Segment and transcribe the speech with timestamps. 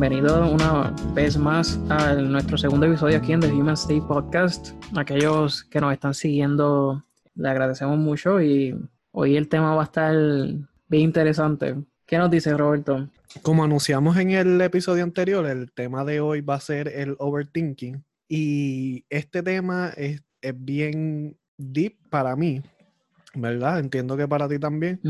[0.00, 4.70] bienvenido una vez más a nuestro segundo episodio aquí en The Human State Podcast.
[4.96, 7.04] Aquellos que nos están siguiendo,
[7.34, 8.78] le agradecemos mucho y
[9.10, 11.74] hoy el tema va a estar bien interesante.
[12.06, 13.08] ¿Qué nos dice Roberto?
[13.42, 18.04] Como anunciamos en el episodio anterior, el tema de hoy va a ser el overthinking.
[18.28, 22.62] Y este tema es, es bien deep para mí,
[23.34, 23.80] ¿verdad?
[23.80, 25.00] Entiendo que para ti también.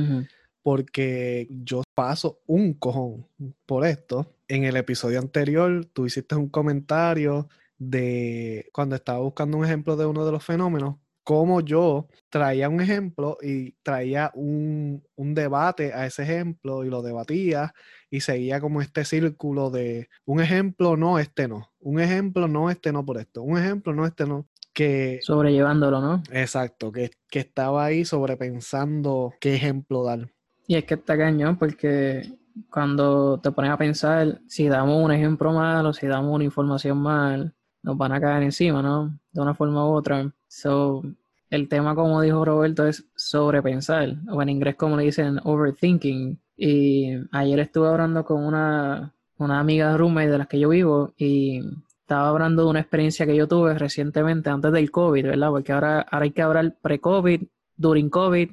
[0.63, 3.27] Porque yo paso un cojón
[3.67, 4.27] por esto.
[4.49, 7.49] En el episodio anterior, tú hiciste un comentario
[7.79, 12.81] de cuando estaba buscando un ejemplo de uno de los fenómenos, cómo yo traía un
[12.81, 17.75] ejemplo y traía un, un debate a ese ejemplo y lo debatía
[18.11, 22.93] y seguía como este círculo de un ejemplo, no, este no, un ejemplo, no, este
[22.93, 26.23] no por esto, un ejemplo, no, este no, que Sobrellevándolo, ¿no?
[26.31, 30.31] Exacto, que, que estaba ahí sobrepensando qué ejemplo dar.
[30.67, 32.38] Y es que está cañón porque
[32.71, 36.99] cuando te pones a pensar, si damos un ejemplo mal o si damos una información
[36.99, 39.19] mal, nos van a caer encima, ¿no?
[39.33, 40.33] De una forma u otra.
[40.47, 41.03] So,
[41.51, 46.39] el tema, como dijo Roberto, es sobrepensar, o en inglés como le dicen, overthinking.
[46.57, 51.61] Y ayer estuve hablando con una, una amiga roommate de las que yo vivo y
[52.01, 55.51] estaba hablando de una experiencia que yo tuve recientemente antes del COVID, ¿verdad?
[55.51, 57.43] Porque ahora, ahora hay que hablar pre-COVID,
[57.79, 58.51] during COVID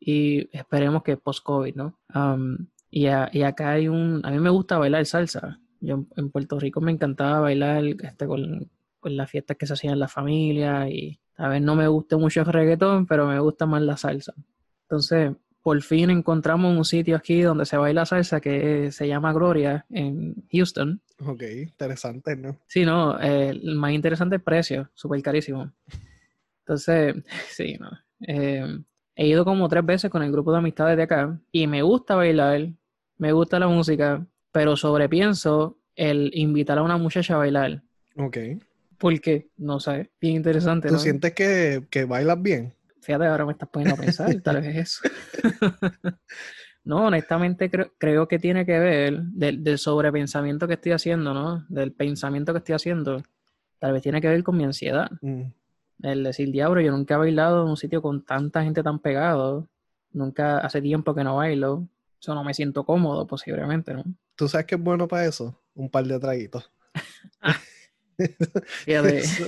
[0.00, 1.98] y esperemos que post-COVID, ¿no?
[2.14, 4.20] Um, y, a- y acá hay un...
[4.24, 5.60] A mí me gusta bailar salsa.
[5.80, 9.94] Yo en, Puerto Rico me encantaba bailar este, con, con las fiestas que se hacían
[9.94, 13.64] en la familia y a ver, no me gusta mucho el reggaetón, pero me gusta
[13.66, 14.34] más la salsa.
[14.82, 19.86] Entonces, por fin encontramos un sitio aquí donde se baila salsa que se llama Gloria
[19.90, 21.00] en Houston.
[21.24, 22.56] Ok, interesante, ¿no?
[22.66, 25.70] Sí, no, eh, el más interesante es el precio, súper carísimo.
[26.64, 27.14] Entonces,
[27.50, 27.90] sí, no.
[28.26, 28.80] Eh,
[29.14, 32.14] he ido como tres veces con el grupo de amistades de acá y me gusta
[32.14, 32.68] bailar,
[33.18, 37.82] me gusta la música, pero sobrepienso el invitar a una muchacha a bailar.
[38.16, 38.36] Ok.
[38.98, 41.00] Porque, no sé, bien interesante, ¿Tú ¿no?
[41.00, 42.74] sientes que, que bailas bien?
[43.00, 45.08] Fíjate, ahora me estás poniendo a pensar, tal vez es eso.
[46.84, 51.66] No, honestamente creo, creo que tiene que ver del, del sobrepensamiento que estoy haciendo, ¿no?
[51.68, 53.22] Del pensamiento que estoy haciendo.
[53.78, 55.10] Tal vez tiene que ver con mi ansiedad.
[55.20, 55.42] Mm,
[56.02, 59.68] El decir, diablo, yo nunca he bailado en un sitio con tanta gente tan pegado.
[60.12, 61.86] Nunca, hace tiempo que no bailo.
[62.20, 64.04] Eso no me siento cómodo, posiblemente, ¿no?
[64.34, 65.60] ¿Tú sabes qué es bueno para eso?
[65.74, 66.70] Un par de traguitos.
[68.84, 69.46] Fíjate, Eso,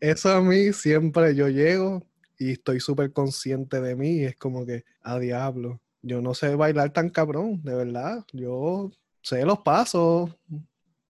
[0.00, 2.06] eso a mí siempre yo llego
[2.38, 6.54] y estoy súper consciente de mí y es como que, a diablo, yo no sé
[6.54, 8.24] bailar tan cabrón, de verdad.
[8.32, 8.90] Yo
[9.22, 10.36] sé los pasos,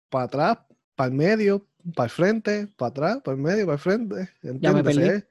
[0.08, 0.58] para atrás,
[0.94, 4.30] para el medio, para el frente, para atrás, para el medio, para el frente.
[4.42, 5.24] Ya me ¿Entiendes?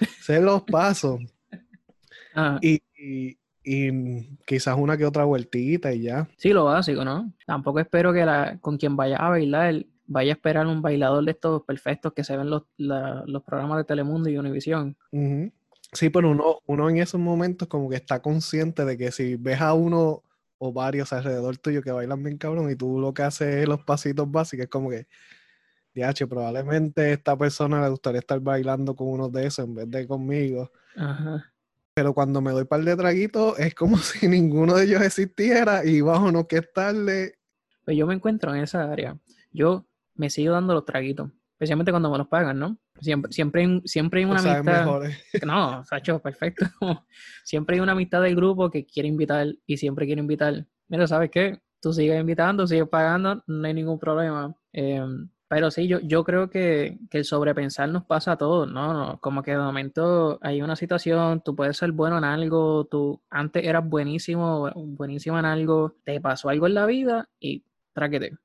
[0.00, 1.20] Sé, sé los pasos
[2.34, 6.28] ah, y, y- y quizás una que otra vueltita y ya.
[6.38, 7.32] sí, lo básico, ¿no?
[7.46, 11.32] Tampoco espero que la, con quien vaya a bailar vaya a esperar un bailador de
[11.32, 14.96] estos perfectos que se ven los, la- los programas de Telemundo y Univisión.
[15.10, 15.52] Ujú.
[15.92, 19.60] Sí, pero uno, uno en esos momentos como que está consciente de que si ves
[19.60, 20.22] a uno
[20.58, 23.82] o varios alrededor tuyo que bailan bien cabrón y tú lo que haces es los
[23.84, 25.06] pasitos básicos, es como que,
[25.94, 30.06] DH, probablemente esta persona le gustaría estar bailando con uno de esos en vez de
[30.06, 30.70] conmigo.
[30.96, 31.52] Ajá.
[31.96, 36.02] Pero cuando me doy par de traguitos es como si ninguno de ellos existiera y
[36.02, 37.38] bajo no que estarle.
[37.86, 39.16] Pues yo me encuentro en esa área.
[39.50, 42.78] Yo me sigo dando los traguitos, especialmente cuando me los pagan, ¿no?
[43.00, 44.84] Siempre, siempre, hay, siempre hay una amistad.
[44.84, 45.16] mejores.
[45.46, 46.66] No, Sacho, perfecto.
[47.44, 50.66] Siempre hay una amistad del grupo que quiere invitar y siempre quiere invitar.
[50.88, 51.60] Mira, ¿sabes qué?
[51.80, 54.54] Tú sigues invitando, sigues pagando, no hay ningún problema.
[54.72, 55.02] Eh,
[55.48, 59.18] pero sí, yo, yo creo que, que el sobrepensar nos pasa a todos, ¿no?
[59.20, 63.64] Como que de momento hay una situación, tú puedes ser bueno en algo, tú antes
[63.64, 68.36] eras buenísimo, buenísimo en algo, te pasó algo en la vida y tráquete.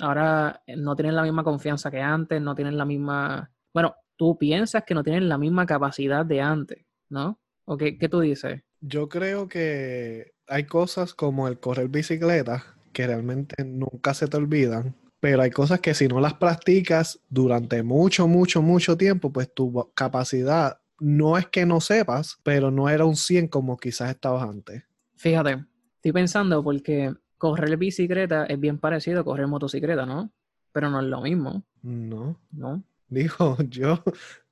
[0.00, 3.50] Ahora eh, no tienen la misma confianza que antes, no tienen la misma...
[3.72, 7.38] Bueno, tú piensas que no tienen la misma capacidad de antes, ¿no?
[7.64, 8.62] ¿O qué, qué tú dices?
[8.80, 14.96] Yo creo que hay cosas como el correr bicicleta que realmente nunca se te olvidan,
[15.20, 19.90] pero hay cosas que si no las practicas durante mucho, mucho, mucho tiempo, pues tu
[19.94, 24.84] capacidad no es que no sepas, pero no era un 100 como quizás estabas antes.
[25.16, 25.64] Fíjate,
[25.96, 30.30] estoy pensando porque correr bicicleta es bien parecido a correr motocicleta, ¿no?
[30.72, 32.82] Pero no es lo mismo, No, ¿no?
[33.08, 34.02] digo, yo,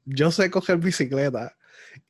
[0.05, 1.57] yo sé coger bicicleta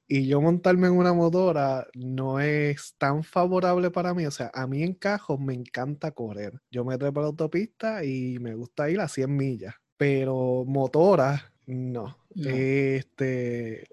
[0.09, 4.25] y yo montarme en una motora no es tan favorable para mí.
[4.27, 6.61] O sea, a mí en Cajos me encanta correr.
[6.71, 9.75] Yo me trepo a la autopista y me gusta ir a 100 millas.
[9.97, 12.17] Pero motora, no.
[12.35, 12.51] No.
[12.51, 13.89] Este,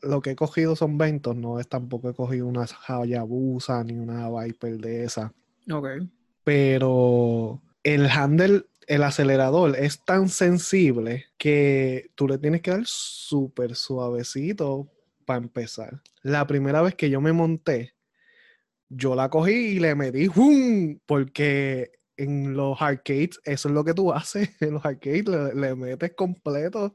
[0.00, 4.30] lo que he cogido son ventos, no es tampoco he cogido una Hayabusa ni una
[4.30, 5.32] Viper de esa.
[5.70, 5.88] Ok.
[6.44, 13.74] pero el handle, el acelerador es tan sensible que tú le tienes que dar súper
[13.74, 14.88] suavecito
[15.28, 16.00] para empezar.
[16.22, 17.94] La primera vez que yo me monté,
[18.88, 20.98] yo la cogí y le metí ¡hum!
[21.04, 24.48] porque en los arcades eso es lo que tú haces.
[24.62, 26.94] En los arcades le, metes completo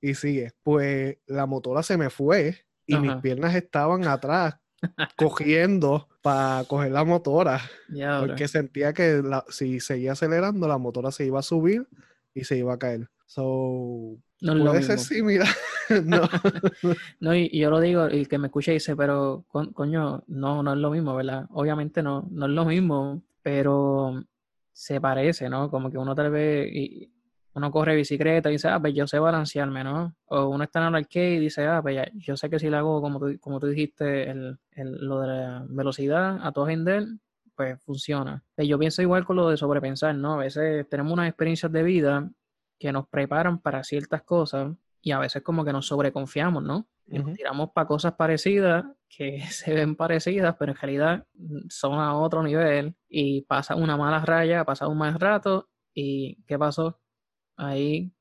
[0.00, 0.52] y sigue.
[0.62, 4.54] Pues la motora se me fue y mis piernas estaban atrás
[5.16, 7.60] cogiendo para coger la motora.
[8.20, 11.88] porque sentía que si seguía acelerando, la motora se iba a subir
[12.34, 13.10] y se iba a caer.
[13.34, 15.48] So, no puede ser similar.
[16.04, 16.20] no.
[17.20, 20.78] no y, yo lo digo, el que me escucha dice, pero coño, no, no es
[20.78, 21.46] lo mismo, ¿verdad?
[21.50, 24.24] Obviamente no, no es lo mismo, pero
[24.72, 25.68] se parece, ¿no?
[25.68, 27.10] Como que uno tal vez, y
[27.54, 30.14] uno corre bicicleta y dice, ah, pues yo sé balancearme, ¿no?
[30.26, 32.70] O uno está en el arcade y dice, ah, pues ya, yo sé que si
[32.70, 37.04] le hago, como tú, como tú dijiste, el, lo de la velocidad a todo gender,
[37.56, 38.44] pues funciona.
[38.54, 40.34] Pues yo pienso igual con lo de sobrepensar, ¿no?
[40.34, 42.30] A veces tenemos unas experiencias de vida
[42.78, 46.88] que nos preparan para ciertas cosas y a veces como que nos sobreconfiamos, ¿no?
[47.06, 51.26] Y nos tiramos para cosas parecidas que se ven parecidas, pero en realidad
[51.68, 56.58] son a otro nivel y pasa una mala raya, pasa un mal rato y ¿qué
[56.58, 57.00] pasó?
[57.56, 58.12] Ahí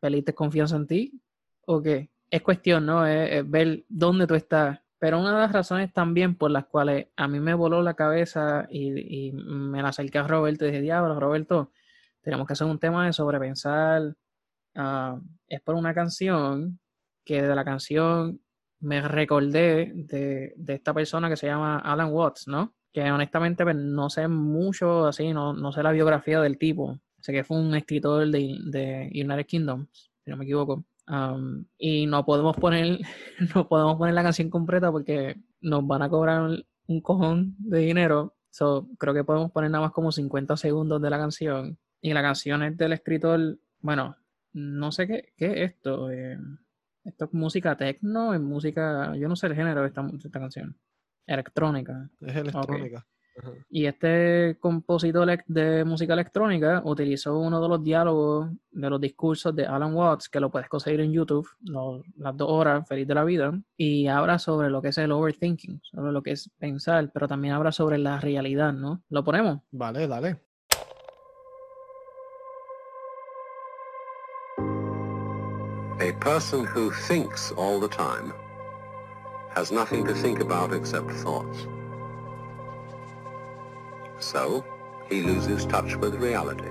[0.00, 1.22] perdiste confianza en ti
[1.66, 2.10] o qué?
[2.30, 3.06] Es cuestión, ¿no?
[3.06, 4.80] Es, ver dónde tú estás.
[4.98, 8.66] Pero una de las razones también por las cuales a mí me voló la cabeza
[8.70, 11.70] y, me la acerqué a Roberto y dije, diablo, Roberto,
[12.26, 14.02] tenemos que hacer un tema de sobrepensar.
[14.74, 16.80] Uh, es por una canción
[17.24, 18.40] que de la canción
[18.80, 22.74] me recordé de, esta persona que se llama Alan Watts, ¿no?
[22.92, 26.98] Que honestamente pues, no sé mucho así, no, no sé la biografía del tipo.
[27.20, 30.84] Sé que fue un escritor de, de United Kingdom, si no me equivoco.
[31.78, 32.98] Y no podemos poner,
[33.54, 38.34] no podemos poner la canción completa porque nos van a cobrar un cojón de dinero.
[38.50, 41.78] So, creo que podemos poner nada más como 50 segundos de la canción.
[42.06, 44.14] Y la canción es del escritor, bueno,
[44.52, 46.08] no sé qué, qué es esto.
[46.08, 46.38] Eh,
[47.02, 50.06] esto es música techno, es música, yo no sé el género de esta,
[50.38, 50.78] canción.
[51.26, 52.08] Electrónica.
[52.20, 53.04] Es electrónica.
[53.68, 59.66] Y este compositor de música electrónica utilizó uno de los diálogos de los discursos de
[59.66, 61.48] Alan Watts, que lo puedes conseguir en YouTube,
[62.18, 65.80] las dos horas, feliz de la vida, y habla sobre lo que es el overthinking,
[65.82, 69.02] sobre lo que es pensar, pero también habla sobre la realidad, ¿no?
[69.08, 69.62] ¿Lo ponemos?
[69.72, 70.45] Vale, dale.
[76.06, 78.32] A person who thinks all the time
[79.56, 81.66] has nothing to think about except thoughts.
[84.20, 84.64] So,
[85.08, 86.70] he loses touch with reality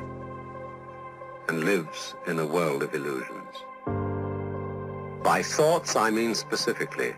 [1.49, 3.65] and lives in a world of illusions.
[5.21, 7.13] By thoughts, I mean specifically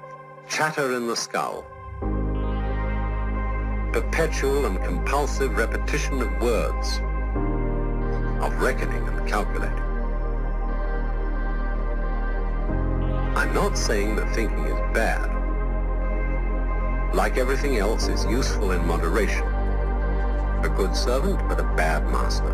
[0.49, 1.67] chatter in the skull,
[3.93, 6.99] perpetual and compulsive repetition of words,
[8.43, 9.86] of reckoning and calculating.
[13.37, 15.29] I'm not saying that thinking is bad.
[17.13, 19.45] Like everything else, it's useful in moderation.
[20.63, 22.51] A good servant, but a bad master.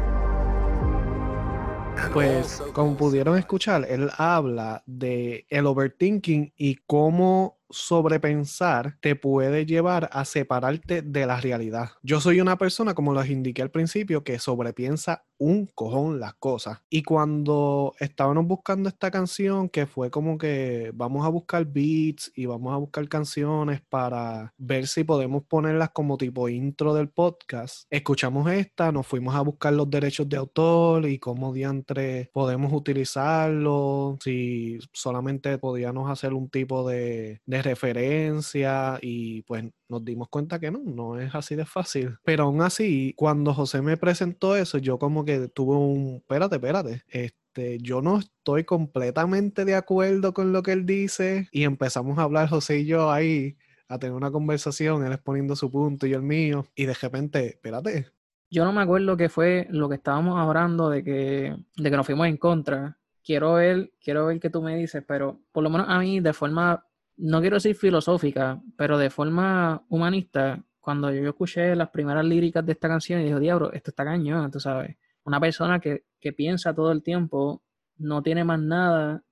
[2.12, 10.10] Pues, como pudieron escuchar, él habla de el overthinking y cómo sobrepensar te puede llevar
[10.12, 11.92] a separarte de la realidad.
[12.02, 16.80] Yo soy una persona, como les indiqué al principio, que sobrepiensa un cojón las cosas.
[16.90, 22.46] Y cuando estábamos buscando esta canción, que fue como que vamos a buscar beats y
[22.46, 28.52] vamos a buscar canciones para ver si podemos ponerlas como tipo intro del podcast, escuchamos
[28.52, 34.80] esta, nos fuimos a buscar los derechos de autor y cómo diantre podemos utilizarlo, si
[34.94, 40.80] solamente podíamos hacer un tipo de, de referencia y pues nos dimos cuenta que no,
[40.84, 42.18] no es así de fácil.
[42.24, 47.04] Pero aún así, cuando José me presentó eso, yo como que tuve un, espérate, espérate,
[47.08, 52.24] este, yo no estoy completamente de acuerdo con lo que él dice y empezamos a
[52.24, 53.56] hablar José y yo ahí
[53.88, 58.08] a tener una conversación, él exponiendo su punto y el mío y de repente, espérate.
[58.50, 62.06] Yo no me acuerdo qué fue lo que estábamos hablando de que, de que nos
[62.06, 62.98] fuimos en contra.
[63.24, 66.34] Quiero ver, quiero ver qué tú me dices, pero por lo menos a mí de
[66.34, 66.86] forma
[67.24, 72.74] no quiero decir filosófica, pero de forma humanista, cuando yo escuché las primeras líricas de
[72.74, 74.98] esta canción y dijo, diablo, esto está cañón, tú sabes.
[75.24, 76.04] Una persona que,
[76.36, 77.62] piensa todo el tiempo
[77.98, 79.24] no tiene más nada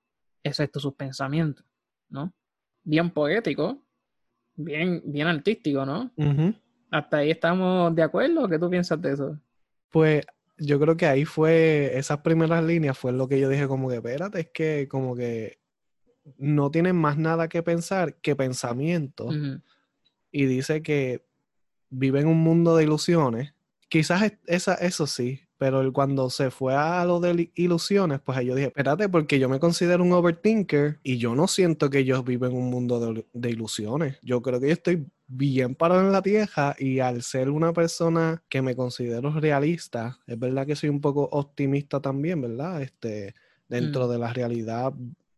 [0.42, 1.66] excepto sus pensamientos,
[2.10, 2.34] ¿no?
[2.84, 3.84] Bien poético,
[4.56, 6.12] bien, bien artístico, ¿no?
[6.92, 8.48] Hasta ahí estamos de acuerdo.
[8.48, 9.38] ¿Qué tú piensas de eso?
[9.90, 10.26] Pues
[10.58, 13.96] yo creo que ahí fue, esas primeras líneas fue lo que yo dije como que,
[13.96, 15.61] espérate, es que como que
[16.38, 19.30] no tienen más nada que pensar que pensamiento.
[20.32, 21.26] Y dice que
[21.90, 23.54] vive en un mundo de ilusiones,
[23.90, 28.38] quizás es- esa, eso sí, pero el- cuando se fue a lo de ilusiones, pues
[28.38, 32.06] ahí yo dije, espérate, porque yo me considero un overthinker y yo no siento que
[32.06, 34.18] yo vivo en un mundo de, de ilusiones.
[34.24, 38.42] Yo creo que yo estoy bien parado en la tierra y al ser una persona
[38.50, 42.82] que me considero realista, es verdad que soy un poco optimista también, ¿verdad?
[42.82, 43.34] Este,
[43.68, 44.12] dentro Mm.
[44.12, 44.94] de la realidad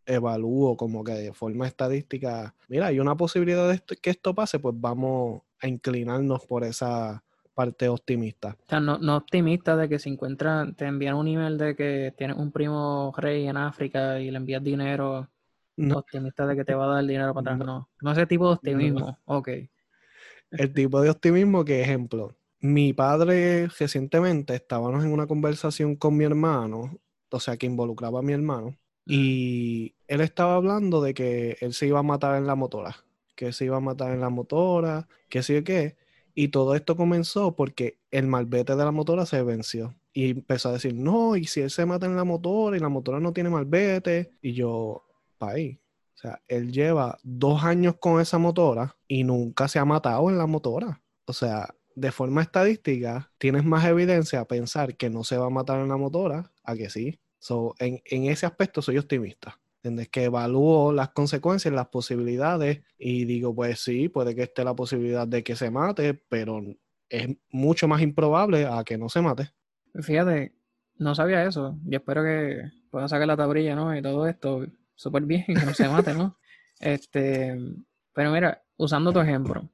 [0.05, 4.59] evalúo como que de forma estadística, mira, hay una posibilidad de esto- que esto pase,
[4.59, 8.57] pues vamos a inclinarnos por esa parte optimista.
[8.65, 12.13] O sea, no, no optimista de que se encuentran, te envían un email de que
[12.17, 15.29] tienes un primo rey en África y le envías dinero.
[15.75, 15.99] No.
[15.99, 17.59] Optimista de que te va a dar dinero para atrás.
[17.59, 17.65] No.
[17.65, 19.17] No, no, ese tipo de optimismo.
[19.25, 19.49] Ok.
[20.51, 26.25] El tipo de optimismo que, ejemplo, mi padre recientemente estábamos en una conversación con mi
[26.25, 31.73] hermano, o sea, que involucraba a mi hermano, y él estaba hablando de que él
[31.73, 32.95] se iba a matar en la motora,
[33.35, 35.97] que se iba a matar en la motora, que sí o qué,
[36.35, 39.95] y todo esto comenzó porque el malvete de la motora se venció.
[40.13, 42.89] Y empezó a decir, no, y si él se mata en la motora y la
[42.89, 45.03] motora no tiene malvete, y yo,
[45.37, 45.79] país.
[46.15, 50.37] O sea, él lleva dos años con esa motora y nunca se ha matado en
[50.37, 51.01] la motora.
[51.25, 55.49] O sea, de forma estadística, tienes más evidencia a pensar que no se va a
[55.49, 57.19] matar en la motora a que sí.
[57.43, 59.59] So, en, en ese aspecto soy optimista.
[59.81, 60.07] ¿Entiendes?
[60.07, 65.27] Que evalúo las consecuencias, las posibilidades y digo, pues sí, puede que esté la posibilidad
[65.27, 66.61] de que se mate, pero
[67.09, 69.49] es mucho más improbable a que no se mate.
[70.01, 70.53] Fíjate,
[70.99, 71.77] no sabía eso.
[71.85, 73.93] Yo espero que pueda sacar la tablilla, ¿no?
[73.93, 76.37] Y todo esto súper bien, que no se mate, ¿no?
[76.79, 77.57] Este,
[78.13, 79.69] pero mira, usando tu ejemplo,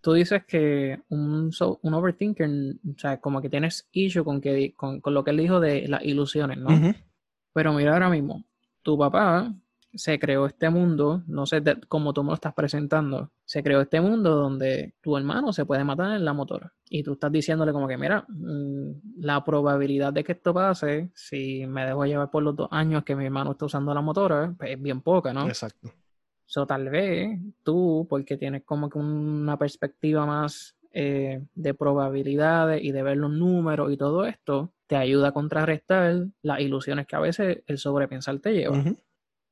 [0.00, 4.74] tú dices que un, so- un overthinker, o sea, como que tienes issue con, que,
[4.74, 6.74] con, con lo que él dijo de las ilusiones, ¿no?
[6.74, 6.94] Ujú.
[7.52, 8.44] Pero mira ahora mismo,
[8.82, 9.52] tu papá
[9.94, 13.82] se creó este mundo, no sé de- cómo tú me lo estás presentando, se creó
[13.82, 16.72] este mundo donde tu hermano se puede matar en la motora.
[16.88, 18.90] Y tú estás diciéndole como que, mira, mm,
[19.20, 23.14] la probabilidad de que esto pase, si me dejo llevar por los dos años que
[23.14, 25.46] mi hermano está usando la motora, pues es bien poca, ¿no?
[25.46, 25.92] Exacto.
[26.46, 32.92] So, tal vez tú, porque tienes como que una perspectiva más eh, de probabilidades y
[32.92, 37.20] de ver los números y todo esto, te ayuda a contrarrestar las ilusiones que a
[37.20, 38.84] veces el sobrepensar te lleva.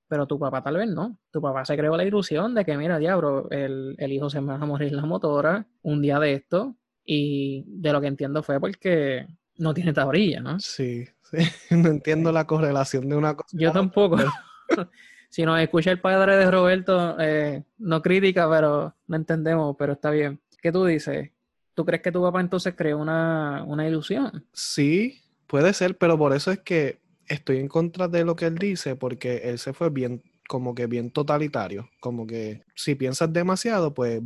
[0.06, 1.16] Pero tu papá tal vez no.
[1.30, 4.49] Tu papá se creó la ilusión de que, mira, diablo, el, el hijo se me
[4.49, 6.76] va a morir en la motora un día de esto.
[7.06, 10.61] Y de lo que entiendo fue porque no tiene tablilla, ¿no?
[10.61, 11.38] Sí, sí.
[11.75, 13.56] No entiendo la correlación de una cosa.
[13.59, 14.18] Yo tampoco.
[15.30, 20.11] si nos escucha el padre de Roberto, eh, no crítica, pero no entendemos, pero está
[20.11, 20.38] bien.
[20.61, 21.30] ¿Qué tú dices?
[21.73, 24.44] ¿Tú crees que tu papá entonces creó una, una ilusión?
[24.52, 25.18] Sí,
[25.50, 28.95] puede ser, pero por eso es que estoy en contra de lo que él dice,
[28.95, 34.21] porque él se fue bien, como que bien totalitario, como que si piensas demasiado, pues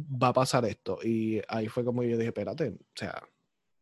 [0.00, 0.98] va a pasar esto.
[1.04, 3.22] Y ahí fue como yo dije, espérate, o sea,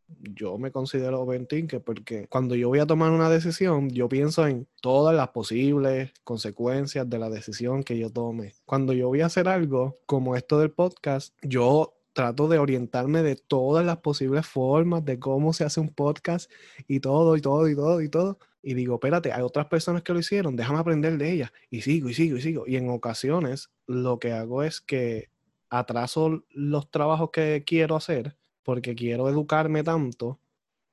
[0.08, 4.66] yo me considero overthinker porque cuando yo voy a tomar una decisión, yo pienso en
[4.80, 8.54] todas las posibles consecuencias de la decisión que yo tome.
[8.64, 13.36] Cuando yo voy a hacer algo como esto del podcast, yo trato de orientarme de
[13.36, 16.50] todas las posibles formas de cómo se hace un podcast
[16.88, 18.40] y todo, y todo, y todo, y todo.
[18.60, 21.52] Y digo, espérate, hay otras personas que lo hicieron, déjame aprender de ellas.
[21.70, 22.64] Y sigo, y sigo, y sigo.
[22.66, 25.30] Y en ocasiones lo que hago es que
[25.70, 30.40] atraso los trabajos que quiero hacer porque quiero educarme tanto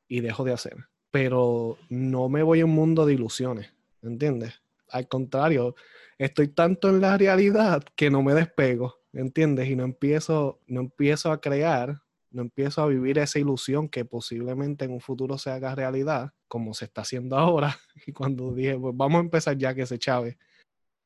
[0.07, 0.77] y dejo de hacer.
[1.09, 4.61] Pero no me voy a un mundo de ilusiones, ¿entiendes?
[4.91, 5.73] Al contrario,
[6.19, 9.69] estoy tanto en la realidad que no me despego, ¿entiendes?
[9.69, 14.85] Y no empiezo, no empiezo a crear, no empiezo a vivir esa ilusión que posiblemente
[14.85, 17.75] en un futuro se haga realidad, como se está haciendo ahora.
[18.07, 20.37] Y cuando dije, pues vamos a empezar ya que se chave.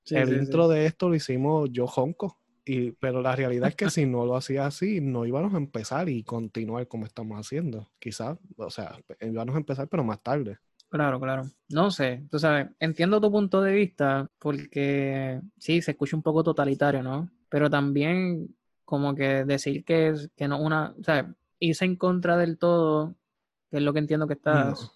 [0.10, 2.38] el intro de esto lo hicimos yo jonco.
[2.66, 6.08] Y, pero la realidad es que si no lo hacía así, no íbamos a empezar
[6.10, 7.90] y continuar como estamos haciendo.
[8.00, 10.58] Quizás, o sea, íbamos a empezar, pero más tarde.
[10.90, 11.44] Claro, claro.
[11.70, 16.44] No sé, tú sabes, entiendo tu punto de vista porque sí, se escucha un poco
[16.44, 17.30] totalitario, ¿no?
[17.50, 22.38] Pero también como que decir que, es, que no una, o sea, irse en contra
[22.38, 23.16] del todo,
[23.70, 24.92] que es lo que entiendo que estás.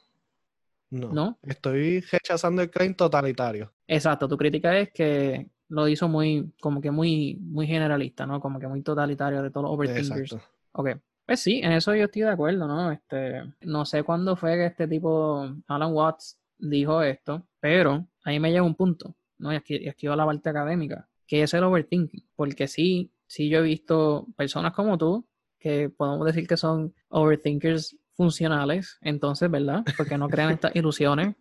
[0.89, 1.13] No, no.
[1.13, 1.39] ¿No?
[1.41, 3.71] Estoy rechazando el claim totalitario.
[3.87, 8.39] Exacto, tu crítica es que lo hizo muy, como que muy, muy generalista, ¿no?
[8.39, 10.33] Como que muy totalitario de todos los overthinkers.
[10.33, 10.47] Exacto.
[10.73, 10.89] Ok.
[11.25, 12.91] Pues sí, en eso yo estoy de acuerdo, ¿no?
[12.91, 18.51] Este, no sé cuándo fue que este tipo, Alan Watts, dijo esto, pero ahí me
[18.51, 19.53] llega un punto, ¿no?
[19.53, 22.25] Y aquí, y aquí va la parte académica, que es el overthinking.
[22.35, 25.25] Porque sí, sí yo he visto personas como tú,
[25.59, 29.83] que podemos decir que son overthinkers funcionales, entonces, ¿verdad?
[29.97, 31.35] Porque no crean estas ilusiones.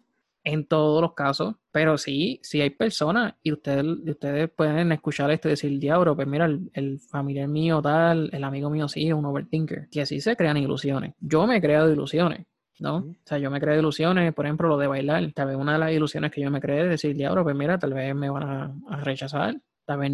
[0.44, 5.46] en todos los casos, pero sí, sí hay personas y ustedes, ustedes pueden escuchar esto
[5.46, 9.24] y decir, diablo, pues mira, el, familiar mío tal, el amigo mío sí es un
[9.24, 11.14] overthinker, que así se crean ilusiones.
[11.20, 12.46] Yo me he creado ilusiones.
[12.80, 12.96] ¿no?
[12.96, 15.32] O sea, yo me creé ilusiones, por ejemplo, lo de bailar.
[15.32, 17.78] Tal vez una de las ilusiones que yo me creé es decir, diablo, pues mira,
[17.78, 19.54] tal vez me van a, a rechazar,
[19.96, 20.12] vez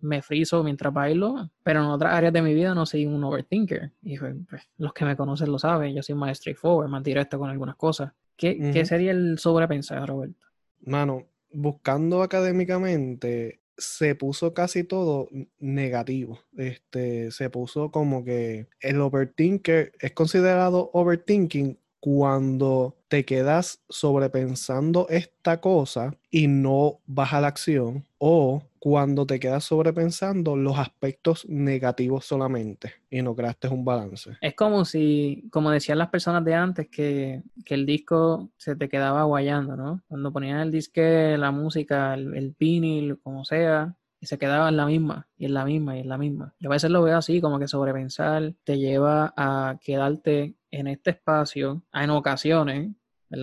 [0.00, 3.90] me friso mientras bailo, pero en otras áreas de mi vida no soy un overthinker.
[4.02, 4.36] Y pues,
[4.76, 8.12] los que me conocen lo saben, yo soy más straightforward, más directo con algunas cosas.
[8.36, 10.46] ¿Qué, ¿qué sería el sobrepensar, Roberto?
[10.80, 16.40] Mano, buscando académicamente, se puso casi todo negativo.
[16.56, 25.60] Este, se puso como que el overthinker es considerado overthinking cuando te quedas sobrepensando esta
[25.60, 32.26] cosa y no vas a la acción o cuando te quedas sobrepensando los aspectos negativos
[32.26, 34.36] solamente y no creaste un balance.
[34.42, 39.22] Es como si, como decían las personas de antes, que, el disco se te quedaba
[39.24, 40.02] guayando, ¿no?
[40.06, 44.84] Cuando ponían el disque, la música, el, el como sea, y se quedaba en la
[44.84, 46.54] misma, y en la misma, y en la misma.
[46.60, 51.12] Yo a veces lo veo así, como que sobrepensar te lleva a quedarte en este
[51.12, 52.90] espacio, en ocasiones,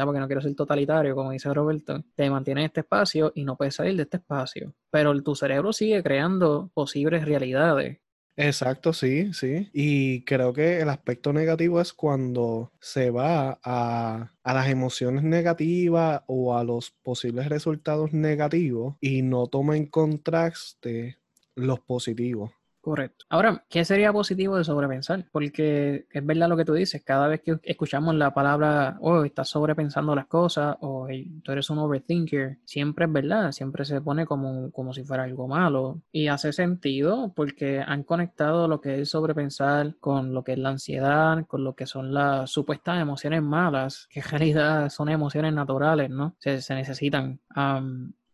[0.06, 3.56] Porque no quiero ser totalitario, como dice Roberto, te mantiene en este espacio y no
[3.56, 4.74] puedes salir de este espacio.
[4.90, 8.00] Pero tu cerebro sigue creando posibles realidades.
[8.38, 9.70] Exacto, sí, sí.
[9.74, 16.24] Y creo que el aspecto negativo es cuando se va a, a, las emociones negativas
[16.28, 21.18] o a los posibles resultados negativos y no toma en contraste
[21.56, 22.52] los positivos.
[22.82, 23.26] Correcto.
[23.30, 25.26] Ahora, ¿qué sería positivo de sobrepensar?
[25.32, 29.50] Porque es verdad lo que tú dices, cada vez que escuchamos la palabra, oh, estás
[29.50, 31.08] sobrepensando las cosas, o
[31.44, 35.48] tú eres un overthinker, siempre es verdad, siempre se pone como, como si fuera algo
[35.48, 36.02] malo.
[36.12, 40.70] Y hace sentido porque han conectado lo que es sobrepensar con lo que es la
[40.70, 46.10] ansiedad, con lo que son las supuestas emociones malas, que en realidad son emociones naturales,
[46.10, 46.36] ¿no?
[46.40, 47.40] Se, se necesitan.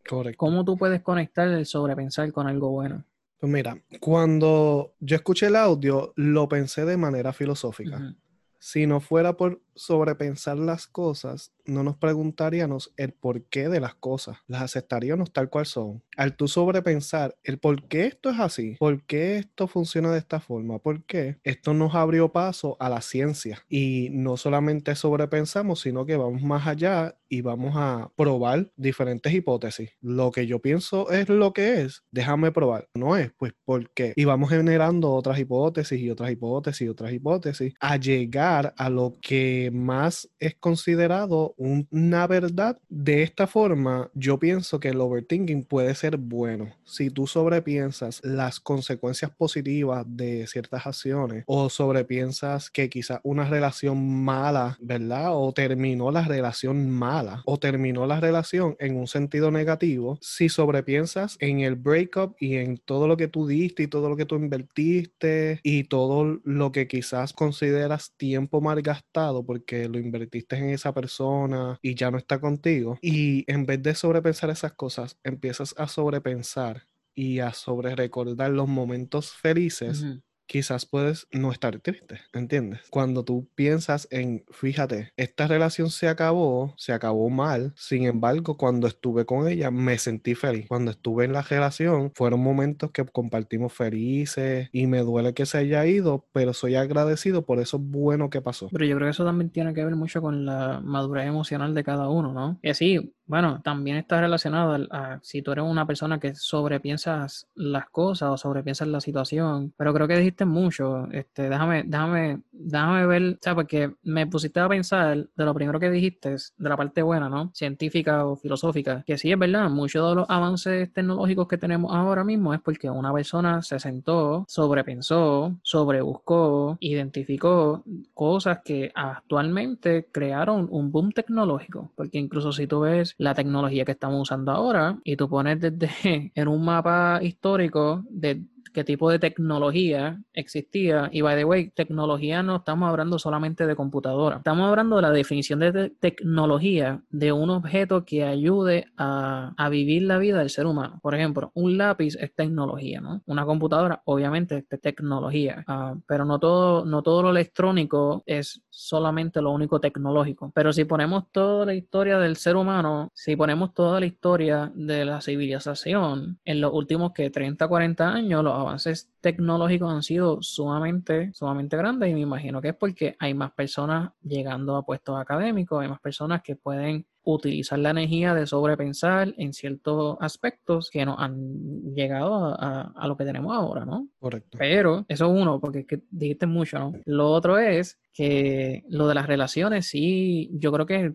[0.07, 0.37] Correcto.
[0.37, 3.03] ¿Cómo tú puedes conectar el sobrepensar con algo bueno?
[3.39, 8.15] Pues mira, cuando yo escuché el audio, lo pensé de manera filosófica.
[8.59, 14.37] Si no fuera por sobrepensar las cosas, no nos preguntaríamos el porqué de las cosas,
[14.47, 16.03] las aceptaríamos tal cual son.
[16.15, 20.39] Al tú sobrepensar el por qué esto es así, por qué esto funciona de esta
[20.39, 23.63] forma, por qué, esto nos abrió paso a la ciencia.
[23.69, 29.91] Y no solamente sobrepensamos, sino que vamos más allá y vamos a probar diferentes hipótesis.
[30.01, 32.87] Lo que yo pienso es lo que es, déjame probar.
[32.93, 34.13] No es, pues, ¿por qué?
[34.15, 39.13] Y vamos generando otras hipótesis y otras hipótesis y otras hipótesis a llegar a lo
[39.21, 42.79] que más es considerado una verdad.
[42.89, 46.73] De esta forma, yo pienso que el overthinking puede ser bueno.
[46.85, 54.23] Si tú sobrepiensas las consecuencias positivas de ciertas acciones o sobrepiensas que quizás una relación
[54.23, 55.35] mala, ¿verdad?
[55.35, 61.37] O terminó la relación mala o terminó la relación en un sentido negativo, si sobrepiensas
[61.39, 64.35] en el breakup y en todo lo que tú diste y todo lo que tú
[64.35, 70.93] invertiste y todo lo que quizás consideras tiempo mal gastado porque lo invertiste en esa
[70.93, 72.99] persona y ya no está contigo.
[73.01, 78.67] Y en vez de sobrepensar esas cosas, empiezas a sobrepensar y a sobre recordar los
[78.67, 80.05] momentos felices
[80.47, 82.81] quizás puedes no estar triste, ¿entiendes?
[82.89, 88.87] Cuando tú piensas en, fíjate, esta relación se acabó, se acabó mal, sin embargo, cuando
[88.87, 90.67] estuve con ella me sentí feliz.
[90.67, 95.57] Cuando estuve en la relación, fueron momentos que compartimos felices y me duele que se
[95.59, 98.69] haya ido, pero soy agradecido por eso bueno que pasó.
[98.71, 101.83] Pero yo creo que eso también tiene que ver mucho con la madurez emocional de
[101.83, 102.59] cada uno, ¿no?
[102.61, 107.89] Y así, bueno, también está relacionado a, si tú eres una persona que sobrepiensas las
[107.89, 113.23] cosas o sobrepiensas la situación, pero creo que dijiste mucho, este, déjame, déjame, déjame ver,
[113.33, 117.01] o sea, porque me pusiste a pensar de lo primero que dijiste, de la parte
[117.01, 117.51] buena, ¿no?
[117.53, 122.23] Científica o filosófica, que sí es verdad, muchos de los avances tecnológicos que tenemos ahora
[122.23, 130.91] mismo es porque una persona se sentó, sobrepensó, sobrebuscó, identificó cosas que actualmente crearon un
[130.91, 135.29] boom tecnológico, porque incluso si tú ves la tecnología que estamos usando ahora y tú
[135.29, 138.43] pones desde en un mapa histórico de
[138.77, 141.09] qué tipo de tecnología existía.
[141.11, 144.37] Y by the way, tecnología no estamos hablando solamente de computadora.
[144.37, 150.19] Estamos hablando de la definición de tecnología de un objeto que ayude a, vivir la
[150.19, 150.99] vida del ser humano.
[151.01, 153.23] Por ejemplo, un lápiz es tecnología, ¿no?
[153.25, 155.63] Una computadora, obviamente, es tecnología.
[155.67, 160.51] Ah, pero no todo, no todo lo electrónico es solamente lo único tecnológico.
[160.53, 165.03] Pero si ponemos toda la historia del ser humano, si ponemos toda la historia de
[165.03, 171.31] la civilización, en los últimos que 30, 40 años, los avances tecnológicos han sido sumamente,
[171.33, 175.81] sumamente grandes y me imagino que es porque hay más personas llegando a puestos académicos,
[175.81, 181.19] hay más personas que pueden utilizar la energía de sobrepensar en ciertos aspectos que nos
[181.19, 184.07] han llegado a, a lo que tenemos ahora, ¿no?
[184.19, 184.57] Correcto.
[184.57, 186.93] Pero eso es uno, porque es que dijiste mucho, ¿no?
[187.05, 191.13] Lo otro es que lo de las relaciones, sí, yo creo que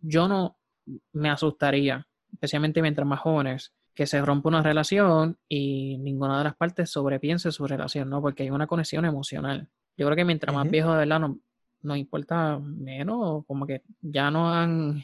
[0.00, 0.56] yo no
[1.12, 6.54] me asustaría, especialmente mientras más jóvenes, que se rompa una relación y ninguna de las
[6.54, 8.20] partes sobrepiense su relación, ¿no?
[8.20, 9.68] Porque hay una conexión emocional.
[9.96, 10.70] Yo creo que mientras más Ujú.
[10.72, 11.40] viejos de verdad no-
[11.82, 15.02] nos importa menos, como que ya no han...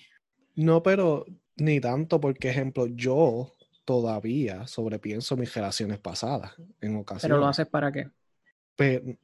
[0.54, 1.24] No, pero
[1.56, 3.52] ni tanto, porque, ejemplo, yo
[3.86, 7.22] todavía sobrepienso mis relaciones pasadas en ocasiones.
[7.22, 8.10] Pero lo haces para qué?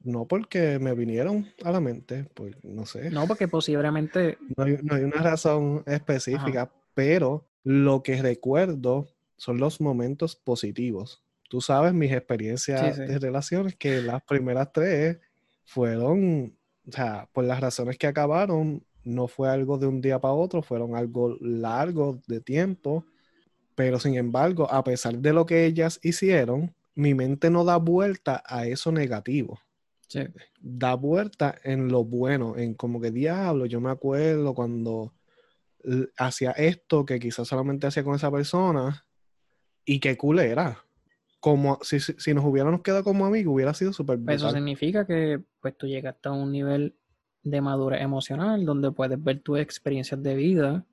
[0.05, 3.11] No porque me vinieron a la mente, pues no sé.
[3.11, 4.39] No, porque posiblemente...
[4.57, 11.23] No hay, no hay una razón específica, pero lo que recuerdo son los momentos positivos.
[11.49, 13.09] Tú sabes mis experiencias Sí, sí.
[13.11, 15.19] de relaciones, que las primeras tres
[15.65, 16.55] fueron,
[16.87, 20.61] o sea, por las razones que acabaron, no fue algo de un día para otro,
[20.63, 23.07] fueron algo largo de tiempo,
[23.75, 28.43] pero sin embargo, a pesar de lo que ellas hicieron, mi mente no da vuelta
[28.45, 29.61] a eso negativo
[30.09, 30.21] Sí.
[30.61, 35.13] da vuelta en lo bueno, en como que diablo, yo me acuerdo cuando
[36.17, 39.07] hacía esto que quizás solamente hacía con esa persona
[39.89, 40.85] y qué cool era.
[41.41, 45.07] Como si, si, si nos hubiéramos quedado como amigos, hubiera sido súper Pues Eso significa
[45.07, 46.95] que pues tú llegaste a un nivel
[47.43, 50.85] de madurez emocional donde puedes ver tus experiencias de vida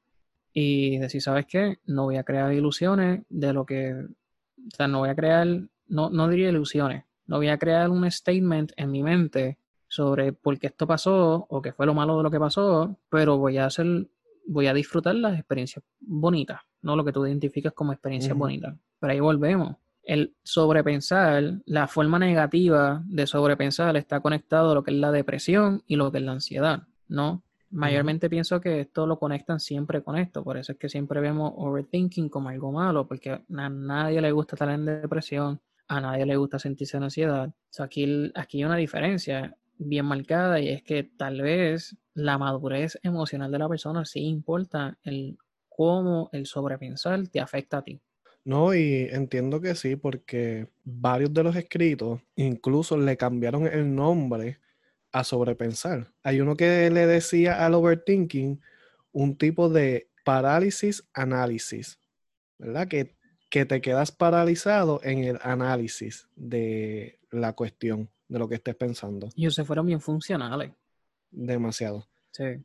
[0.53, 1.79] y decir, ¿sabes qué?
[1.85, 5.45] No voy a crear ilusiones de lo que, o sea, no voy a crear,
[5.87, 9.57] no, no diría ilusiones, no voy a crear un statement en mi mente
[9.89, 13.37] sobre por qué esto pasó o qué fue lo malo de lo que pasó, pero
[13.37, 14.07] voy a hacer,
[14.47, 18.41] voy a disfrutar las experiencias bonitas, no lo que tú identificas como experiencias Ujú.
[18.41, 18.75] bonitas.
[18.99, 19.75] Pero ahí volvemos.
[20.03, 25.83] El sobrepensar, la forma negativa de sobrepensar está conectado a lo que es la depresión
[25.87, 27.41] y lo que es la ansiedad, ¿no?
[27.71, 31.51] Mayormente pienso que esto lo conectan siempre con esto, por eso es que siempre vemos
[31.57, 36.37] overthinking como algo malo, porque a nadie le gusta estar en depresión, a nadie le
[36.37, 37.47] gusta sentirse en ansiedad.
[37.49, 42.37] O sea, aquí, aquí hay una diferencia bien marcada y es que tal vez la
[42.37, 45.37] madurez emocional de la persona sí importa el
[45.75, 47.99] cómo el sobrepensar te afecta a ti.
[48.45, 54.59] No, y entiendo que sí, porque varios de los escritos incluso le cambiaron el nombre
[55.11, 56.07] a sobrepensar.
[56.23, 58.61] Hay uno que le decía al overthinking
[59.11, 61.99] un tipo de parálisis análisis,
[62.57, 62.87] ¿verdad?
[62.87, 63.15] Que,
[63.49, 69.29] que te quedas paralizado en el análisis de la cuestión, de lo que estés pensando.
[69.35, 70.71] Y se fueron bien funcionales.
[71.31, 72.07] Demasiado.
[72.31, 72.63] Sí.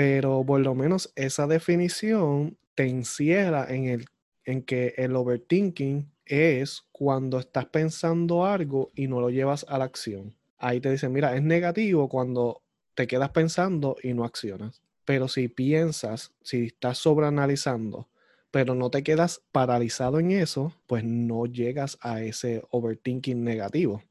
[0.00, 4.06] Pero por lo menos esa definición te encierra en, el,
[4.46, 9.84] en que el overthinking es cuando estás pensando algo y no lo llevas a la
[9.84, 10.34] acción.
[10.56, 12.62] Ahí te dicen, mira, es negativo cuando
[12.94, 14.80] te quedas pensando y no accionas.
[15.04, 18.08] Pero si piensas, si estás sobreanalizando,
[18.50, 24.02] pero no te quedas paralizado en eso, pues no llegas a ese overthinking negativo.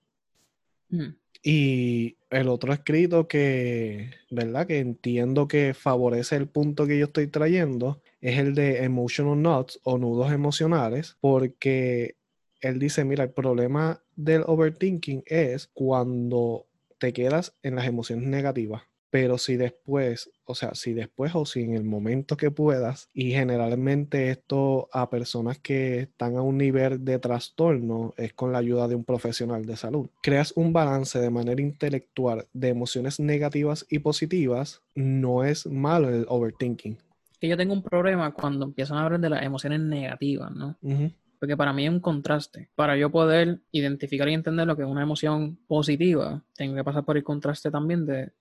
[0.89, 1.15] Mm.
[1.41, 4.67] Y el otro escrito que, ¿verdad?
[4.67, 9.79] Que entiendo que favorece el punto que yo estoy trayendo es el de emotional knots
[9.83, 12.17] o nudos emocionales, porque
[12.61, 18.88] él dice, mira, el problema del overthinking es cuando te quedas en las emociones negativas.
[19.11, 23.31] Pero si después, o sea, si después o si en el momento que puedas, y
[23.31, 28.87] generalmente esto a personas que están a un nivel de trastorno es con la ayuda
[28.87, 33.99] de un profesional de salud, creas un balance de manera intelectual de emociones negativas y
[33.99, 36.97] positivas, no es malo el overthinking.
[37.39, 40.77] Que yo tengo un problema cuando empiezan a hablar de las emociones negativas, ¿no?
[40.81, 42.69] Ujú, Porque para mí es un contraste.
[42.75, 47.05] Para yo poder identificar y entender lo que es una emoción positiva, tengo que pasar
[47.05, 48.31] por el contraste también de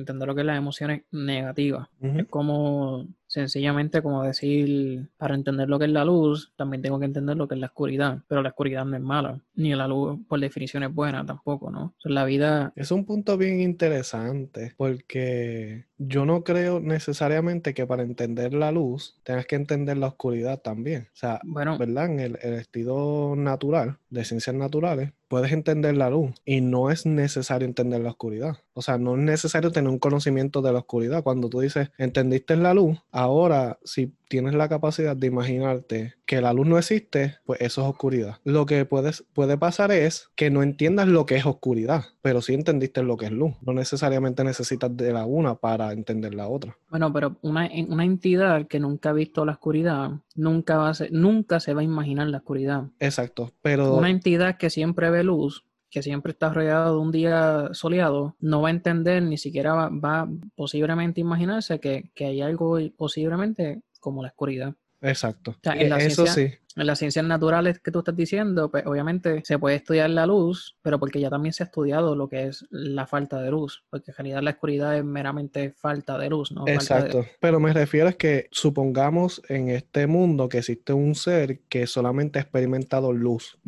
[0.00, 1.88] entender lo que es las emociones negativas.
[2.00, 2.18] ujú.
[2.20, 7.06] Es como sencillamente como decir, para entender lo que es la luz, también tengo que
[7.06, 8.22] entender lo que es la oscuridad.
[8.28, 11.86] Pero la oscuridad no es mala, ni la luz por definición es buena tampoco, ¿no?
[11.86, 17.86] O sea, la vida Es un punto bien interesante porque yo no creo necesariamente que
[17.86, 21.08] para entender la luz tengas que entender la oscuridad también.
[21.12, 22.06] O sea, Bueno, ¿verdad?
[22.06, 27.06] En el, el estilo natural de ciencias naturales, puedes entender la luz y no es
[27.06, 28.58] necesario entender la oscuridad.
[28.74, 31.22] O sea, no es necesario tener un conocimiento de la oscuridad.
[31.22, 36.52] Cuando tú dices, entendiste la luz, ahora si tienes la capacidad de imaginarte que la
[36.52, 38.36] luz no existe, pues eso es oscuridad.
[38.44, 42.54] Lo que puedes, puede pasar es que no entiendas lo que es oscuridad, pero sí
[42.54, 43.54] entendiste lo que es luz.
[43.62, 46.76] No necesariamente necesitas de la una para entender la otra.
[46.90, 51.12] Bueno, pero una, una entidad que nunca ha visto la oscuridad, nunca va a ser-
[51.12, 52.84] nunca se va a imaginar la oscuridad.
[52.98, 53.94] Exacto, pero...
[53.96, 58.60] Una entidad que siempre ve luz, que siempre está rodeado de un día soleado, no
[58.60, 64.22] va a entender, ni siquiera va, va posiblemente imaginarse que, que hay algo posiblemente como
[64.22, 64.72] la oscuridad.
[65.02, 65.56] Exacto.
[65.62, 68.86] sea, en la Eso ciencia- sí, En las ciencias naturales que tú estás diciendo, pues
[68.86, 72.44] obviamente se puede estudiar la luz, pero porque ya también se ha estudiado lo que
[72.48, 76.52] es la falta de luz, porque en realidad la oscuridad es meramente falta de luz,
[76.52, 76.66] ¿no?
[76.66, 76.76] Falta de-
[77.08, 77.24] exacto.
[77.40, 82.38] Pero me refiero es que supongamos en este mundo que existe un ser que solamente
[82.38, 83.58] ha experimentado luz.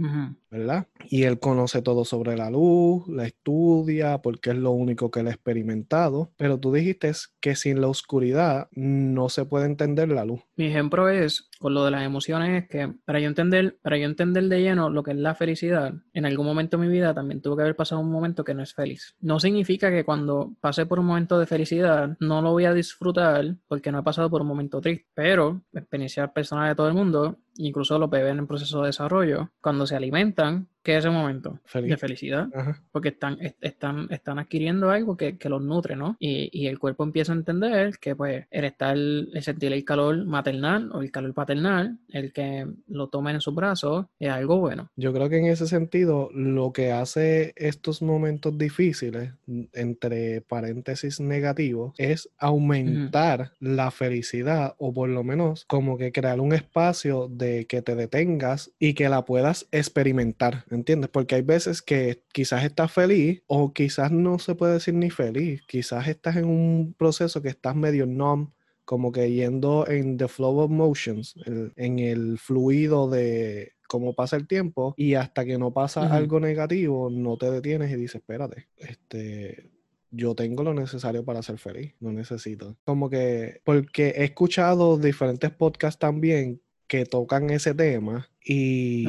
[0.51, 0.87] ¿verdad?
[1.11, 5.27] Y él conoce todo sobre la luz, la estudia, porque es lo único que él
[5.29, 6.31] ha experimentado.
[6.39, 10.41] Pero tú dijiste que sin la oscuridad no se puede entender la luz.
[10.57, 14.07] Mi ejemplo es con lo de las emociones, es que para yo entender, para yo
[14.07, 17.43] entender de lleno lo que es la felicidad, en algún momento de mi vida también
[17.43, 19.17] tuve que haber pasado un momento que no es feliz.
[19.21, 23.57] No significa que cuando pase por un momento de felicidad no lo voy a disfrutar
[23.67, 27.39] porque no he pasado por un momento triste, pero experiencia personal de todo el mundo,
[27.59, 31.59] incluso los bebés en proceso de desarrollo, cuando se alimentan, ¿qué es ese momento?
[31.67, 31.91] Feliz.
[31.91, 32.81] De felicidad Ajá.
[32.93, 36.17] porque están, est- están, están adquiriendo algo que, que los nutre, ¿no?
[36.19, 40.25] Y, y el cuerpo empieza a entender que pues el estar, el sentir el calor
[40.25, 44.89] maternal o el calor paternal, el que lo tomen en sus brazos, es algo bueno.
[44.97, 49.33] Yo creo que en ese sentido lo que hace estos momentos difíciles,
[49.75, 56.53] entre paréntesis negativos, es aumentar la felicidad o por lo menos como que crear un
[56.53, 61.11] espacio de que te detengas y que la puedas experimentar, ¿entiendes?
[61.11, 65.63] Porque hay veces que quizás estás feliz o quizás no se puede decir ni feliz,
[65.67, 68.51] quizás estás en un proceso que estás medio numb
[68.85, 74.37] como que yendo en the flow of motions, el- en el fluido de cómo pasa
[74.37, 78.69] el tiempo y hasta que no pasa algo negativo, no te detienes y dices, espérate,
[78.77, 79.71] este,
[80.11, 82.77] yo tengo lo necesario para ser feliz, no necesito.
[82.85, 89.07] Como que, porque he escuchado diferentes podcasts también que tocan ese tema y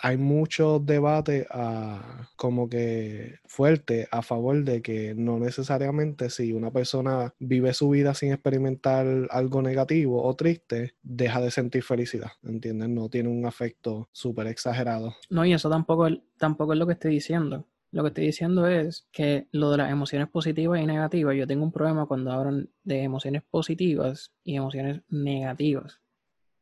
[0.00, 6.70] hay mucho debate ah, como que fuerte a favor de que no necesariamente si una
[6.70, 12.88] persona vive su vida sin experimentar algo negativo o triste, deja de sentir felicidad, ¿entiendes?
[12.90, 15.14] No tiene un afecto súper exagerado.
[15.30, 17.66] No, y eso tampoco, es- tampoco es lo que estoy diciendo.
[17.90, 21.64] Lo que estoy diciendo es que lo de las emociones positivas y negativas, yo tengo
[21.64, 26.00] un problema cuando hablan de emociones positivas y emociones negativas.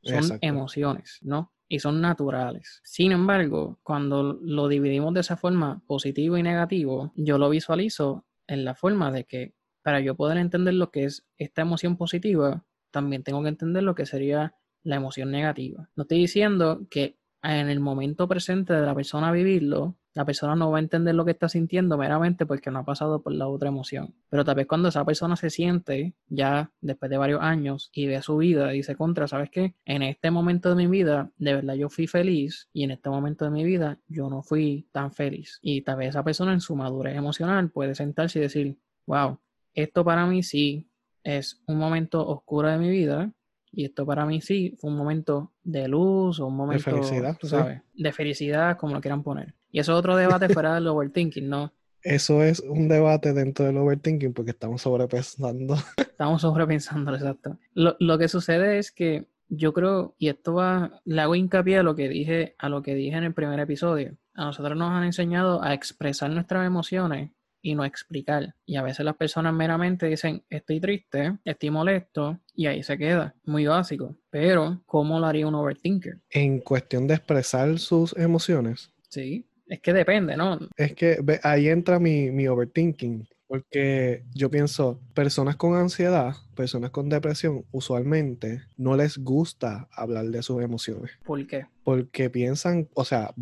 [0.06, 0.46] Son Exacto.
[0.46, 1.52] emociones, ¿no?
[1.68, 2.80] Y son naturales.
[2.84, 8.64] Sin embargo, cuando lo dividimos de esa forma, positivo y negativo, yo lo visualizo en
[8.64, 13.22] la forma de que para yo poder entender lo que es esta emoción positiva, también
[13.22, 15.90] tengo que entender lo que sería la emoción negativa.
[15.96, 20.70] No estoy diciendo que en el momento presente de la persona vivirlo, la persona no
[20.70, 23.68] va a entender lo que está sintiendo meramente porque no ha pasado por la otra
[23.68, 24.14] emoción.
[24.30, 28.22] Pero tal vez cuando esa persona se siente ya después de varios años y ve
[28.22, 29.74] su vida y dice contra, ¿sabes qué?
[29.84, 33.44] En este momento de mi vida, de verdad yo fui feliz y en este momento
[33.44, 35.58] de mi vida yo no fui tan feliz.
[35.60, 39.38] Y tal vez esa persona en su madurez emocional puede sentarse y decir, wow,
[39.74, 40.88] esto para mí sí
[41.24, 43.34] es un momento oscuro de mi vida
[43.70, 47.48] y esto para mí sí fue un momento de luz o un momento, felicidad, tú
[47.48, 47.50] sí.
[47.50, 49.55] sabes, de felicidad, como lo quieran poner.
[49.70, 51.72] Y eso es otro debate fuera del overthinking, ¿no?
[52.02, 55.76] Eso es un debate dentro del overthinking porque estamos sobrepensando.
[55.98, 57.58] Estamos sobrepensando, exacto.
[57.74, 61.82] Lo, lo que sucede es que yo creo, y esto va, le hago hincapié a
[61.82, 64.16] lo que dije, a lo que dije en el primer episodio.
[64.34, 68.54] A nosotros nos han enseñado a expresar nuestras emociones y no explicar.
[68.64, 73.34] Y a veces las personas meramente dicen, estoy triste, estoy molesto, y ahí se queda.
[73.44, 74.16] Muy básico.
[74.30, 76.20] Pero, ¿cómo lo haría un overthinker?
[76.30, 80.58] En cuestión de expresar sus emociones, Sí, es que depende, ¿no?
[80.76, 87.08] Es que ahí entra mi, mi overthinking, porque yo pienso, personas con ansiedad, personas con
[87.08, 91.66] depresión, usualmente no les gusta hablar de sus emociones, ¿Por qué?
[91.84, 93.32] porque piensan, o sea,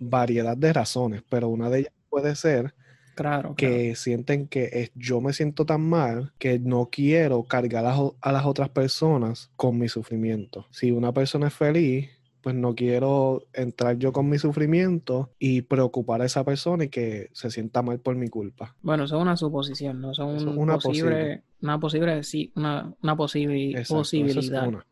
[0.00, 2.74] variedad de razones, pero una de ellas puede ser
[3.14, 3.74] Claro, claro.
[3.74, 8.32] que sienten que es- yo me siento tan mal que no quiero cargar a, a
[8.32, 10.66] las otras personas con mi sufrimiento.
[10.70, 12.10] Si una persona es feliz,
[12.46, 17.28] pues no quiero entrar yo con mi sufrimiento y preocupar a esa persona y que
[17.32, 18.76] se sienta mal por mi culpa.
[18.82, 20.12] Bueno, eso es una suposición, ¿no?
[20.12, 21.42] Eso es Eso un es una posible, posible.
[21.62, 24.68] una posible, sí, una, una posible Exacto, esa es posibilidad.
[24.68, 24.86] una.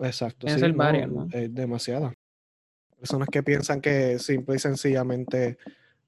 [0.00, 1.28] Exacto, sí, ser no, varias, ¿no?
[1.32, 2.12] es demasiada.
[2.98, 5.56] Personas que piensan que simple y sencillamente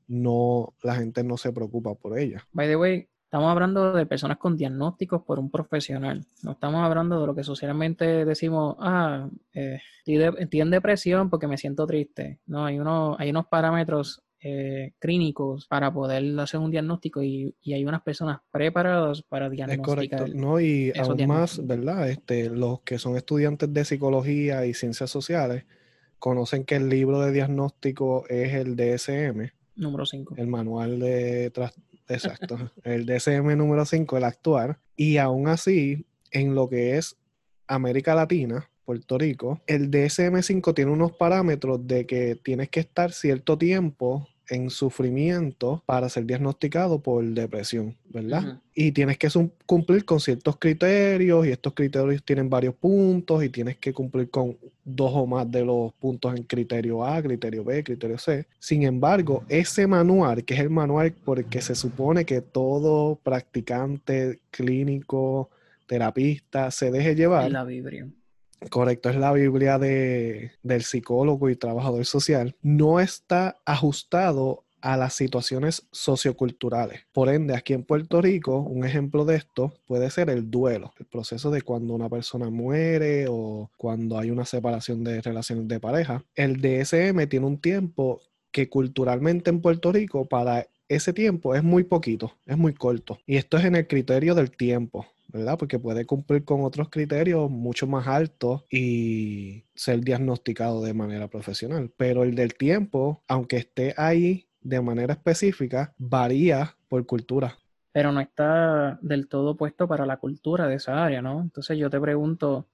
[0.06, 2.46] no, la gente no se preocupa por ella.
[2.52, 6.24] By the way, estamos hablando de personas con diagnósticos por un profesional.
[6.42, 11.28] No estamos hablando de lo que socialmente decimos, ah, eh, estoy, de- estoy en depresión
[11.28, 12.38] porque me siento triste.
[12.46, 17.74] No, hay, uno, hay unos parámetros eh, clínicos para poder hacer un diagnóstico y, y
[17.74, 20.20] hay unas personas preparadas para Es diagnosticar.
[20.20, 20.58] correcto, ¿no?
[20.60, 22.08] Y aún más, ¿verdad?
[22.08, 25.64] Este, los que son estudiantes de psicología y ciencias sociales
[26.18, 30.34] conocen que el libro de diagnóstico es el DSM, Número 5.
[30.38, 31.52] el manual de...
[32.08, 34.78] Exacto, el DSM número 5, el actuar.
[34.96, 37.16] Y aún así, en lo que es
[37.66, 43.58] América Latina, Puerto Rico, el DSM5 tiene unos parámetros de que tienes que estar cierto
[43.58, 48.60] tiempo en sufrimiento para ser diagnosticado por depresión, ¿verdad?
[48.74, 49.28] Y tienes que
[49.66, 54.56] cumplir con ciertos criterios y estos criterios tienen varios puntos y tienes que cumplir con
[54.84, 58.46] dos o más de los puntos en criterio A, criterio B, criterio C.
[58.58, 65.50] Sin embargo, ese manual, que es el manual porque se supone que todo practicante clínico,
[65.86, 67.50] terapista se deje llevar.
[67.50, 68.06] La Biblia.
[68.70, 75.14] Correcto, es la Biblia de, del psicólogo y trabajador social, no está ajustado a las
[75.14, 77.02] situaciones socioculturales.
[77.12, 81.06] Por ende, aquí en Puerto Rico, un ejemplo de esto puede ser el duelo, el
[81.06, 86.24] proceso de cuando una persona muere o cuando hay una separación de relaciones de pareja.
[86.34, 88.20] El DSM tiene un tiempo
[88.52, 93.18] que culturalmente en Puerto Rico para ese tiempo es muy poquito, es muy corto.
[93.26, 95.06] Y esto es en el criterio del tiempo.
[95.28, 95.58] ¿Verdad?
[95.58, 101.92] Porque puede cumplir con otros criterios mucho más altos y ser diagnosticado de manera profesional.
[101.96, 107.56] Pero el del tiempo, aunque esté ahí de manera específica, varía por cultura.
[107.92, 111.40] Pero no está del todo puesto para la cultura de esa área, ¿no?
[111.40, 112.66] Entonces yo te pregunto,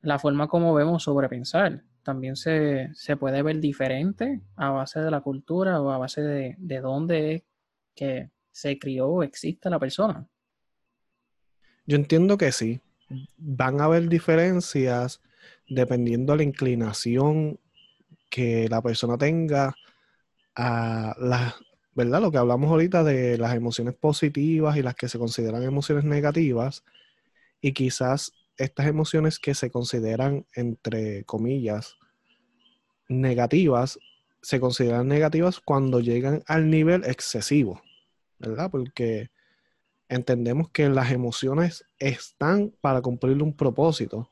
[0.00, 5.80] la forma como vemos sobrepensar, también se, puede ver diferente a base de la cultura
[5.80, 7.42] o a base de, de dónde es
[7.94, 10.26] que se crió o existe la persona.
[11.88, 12.80] Yo entiendo que sí.
[13.38, 15.22] Van a haber diferencias
[15.66, 17.58] dependiendo de la inclinación
[18.28, 19.74] que la persona tenga
[20.54, 21.54] a las,
[21.94, 22.20] ¿verdad?
[22.20, 26.84] Lo que hablamos ahorita de las emociones positivas y las que se consideran emociones negativas.
[27.62, 31.96] Y quizás estas emociones que se consideran, entre comillas,
[33.08, 33.98] negativas,
[34.42, 37.80] se consideran negativas cuando llegan al nivel excesivo,
[38.38, 38.70] ¿verdad?
[38.70, 39.30] Porque
[40.08, 44.30] entendemos que las emociones están para cumplir un propósito,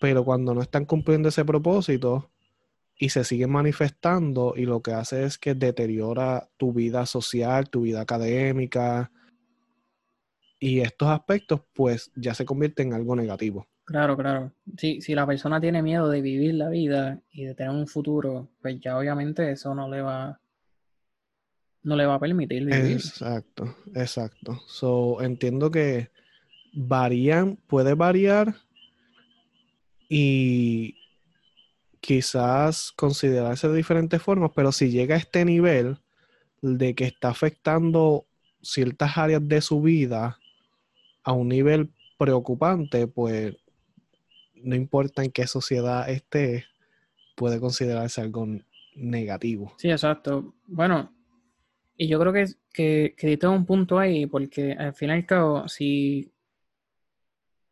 [0.00, 2.30] pero cuando no están cumpliendo ese propósito
[2.96, 7.82] y se siguen manifestando y lo que hace es que deteriora tu vida social, tu
[7.82, 9.10] vida académica
[10.58, 13.66] y estos aspectos pues ya se convierten en algo negativo.
[13.84, 14.52] Claro, claro.
[14.76, 18.78] si la persona tiene miedo de vivir la vida y de tener un futuro, pues
[18.80, 20.38] ya obviamente eso no le va
[21.82, 22.92] no le va a permitir vivir.
[22.92, 24.60] Exacto, exacto.
[24.66, 26.10] So, entiendo que
[26.72, 28.54] varían, puede variar
[30.08, 30.96] y
[32.00, 35.98] quizás considerarse de diferentes formas, pero si llega a este nivel
[36.62, 38.26] de que está afectando
[38.62, 40.38] ciertas áreas de su vida
[41.22, 43.56] a un nivel preocupante, pues
[44.54, 46.64] no importa en qué sociedad esté,
[47.36, 48.46] puede considerarse algo
[48.96, 49.72] negativo.
[49.78, 50.54] Sí, exacto.
[50.66, 51.12] Bueno,
[52.00, 55.68] y yo creo que, que, que un punto ahí, porque al fin y al cabo,
[55.68, 56.32] si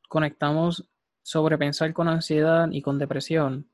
[0.09, 0.91] conectamos
[1.23, 3.69] sobrepensar con ansiedad y con depresión,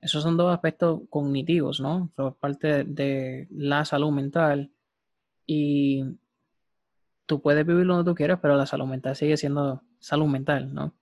[0.00, 2.10] esos son dos aspectos cognitivos, ¿no?
[2.14, 4.72] Por parte de la salud mental.
[5.46, 6.16] Y
[7.26, 10.94] tú puedes vivir donde tú quieras, pero la salud mental sigue siendo salud mental, ¿no?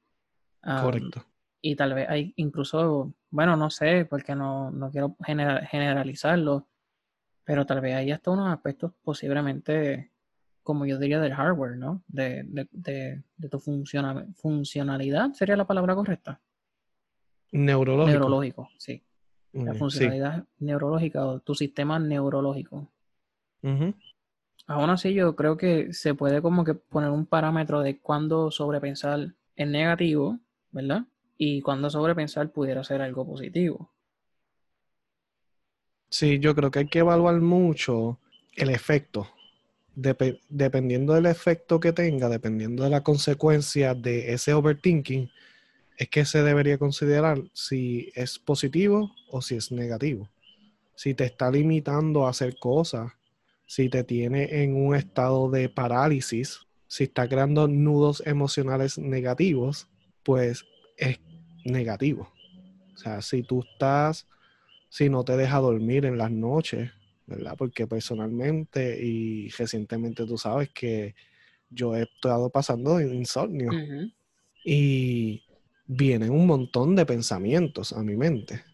[0.60, 1.24] Correcto.
[1.60, 6.66] Y tal vez hay incluso, bueno, no sé, porque no, no quiero generalizarlo,
[7.44, 10.10] pero tal vez hay hasta unos aspectos posiblemente,
[10.62, 12.02] como yo diría, del hardware, ¿no?
[12.08, 16.40] De, tu funcionalidad, ¿sería la palabra correcta?
[17.52, 18.10] Neurológico.
[18.10, 19.02] Neurológico, sí.
[19.52, 22.88] La funcionalidad neurológica o tu sistema neurológico.
[24.66, 29.34] Aún así, yo creo que se puede como que poner un parámetro de cuándo sobrepensar
[29.56, 30.38] es negativo,
[30.70, 31.04] ¿verdad?
[31.36, 33.91] Y cuándo sobrepensar pudiera ser algo positivo.
[36.12, 38.18] Sí, yo creo que hay que evaluar mucho
[38.54, 39.28] el efecto.
[39.94, 45.30] dependiendo del efecto que tenga, dependiendo de la consecuencia de ese overthinking,
[45.96, 50.28] es que se debería considerar si es positivo o si es negativo.
[50.96, 53.12] Si te está limitando a hacer cosas,
[53.66, 59.88] si te tiene en un estado de parálisis, si está creando nudos emocionales negativos,
[60.22, 60.66] pues
[60.98, 61.18] es
[61.64, 62.30] negativo.
[62.94, 64.26] O sea, si tú estás
[64.92, 66.90] si no te deja dormir en las noches,
[67.26, 67.54] ¿verdad?
[67.56, 71.14] Porque personalmente y recientemente tú sabes que
[71.70, 73.70] yo he estado pasando insomnio
[74.62, 75.42] y
[75.86, 78.64] vienen un montón de pensamientos a mi mente.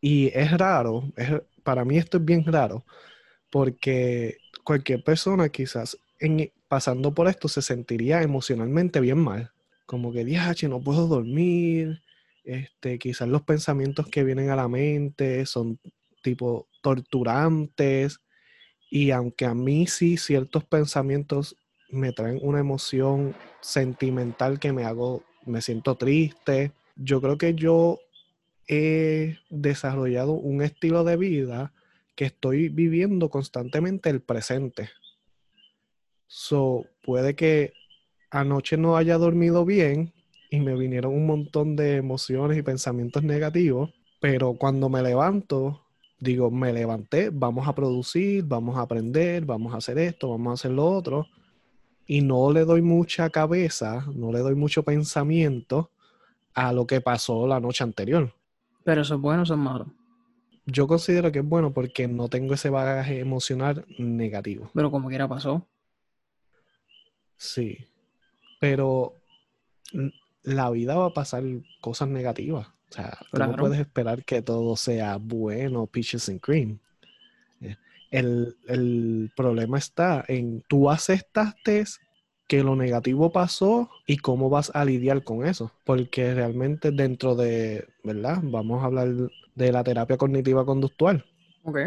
[0.00, 1.30] Y es raro, es,
[1.62, 2.84] para mí esto es bien raro,
[3.48, 9.52] porque cualquier persona quizás en, pasando por esto se sentiría emocionalmente bien mal.
[9.86, 12.02] Como que, diache, no puedo dormir,
[12.44, 15.78] este, quizás los pensamientos que vienen a la mente son
[16.22, 18.20] tipo torturantes
[18.90, 21.56] y aunque a mí sí ciertos pensamientos
[21.90, 26.72] me traen una emoción sentimental que me hago me siento triste.
[26.96, 27.98] Yo creo que yo
[28.66, 31.72] he desarrollado un estilo de vida
[32.14, 34.90] que estoy viviendo constantemente el presente.
[36.26, 37.72] So, puede que
[38.30, 40.13] anoche no haya dormido bien
[40.54, 45.82] y me vinieron un montón de emociones y pensamientos negativos, pero cuando me levanto,
[46.20, 50.54] digo, me levanté, vamos a producir, vamos a aprender, vamos a hacer esto, vamos a
[50.54, 51.26] hacer lo otro,
[52.06, 55.90] y no le doy mucha cabeza, no le doy mucho pensamiento
[56.54, 58.32] a lo que pasó la noche anterior.
[58.84, 59.86] Pero eso es bueno o eso es malo.
[60.66, 64.70] Yo considero que es bueno porque no tengo ese bagaje emocional negativo.
[64.72, 65.66] Pero como quiera pasó.
[67.36, 67.76] Sí.
[68.60, 69.14] Pero
[70.44, 71.42] la vida va a pasar
[71.80, 72.68] cosas negativas.
[72.90, 76.78] O sea, no puedes esperar que todo sea bueno, peaches and cream.
[77.60, 77.76] Eh,
[78.10, 81.84] el, el problema está en tú aceptaste
[82.46, 85.72] que lo negativo pasó y cómo vas a lidiar con eso.
[85.84, 88.38] Porque realmente dentro de, ¿verdad?
[88.42, 89.08] Vamos a hablar
[89.54, 91.24] de la terapia cognitiva conductual.
[91.64, 91.78] Ok.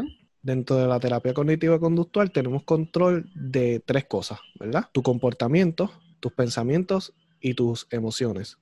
[0.41, 4.85] Dentro de la terapia cognitiva conductual tenemos control de tres cosas, ¿verdad?
[4.91, 8.57] Tu comportamiento, tus pensamientos y tus emociones.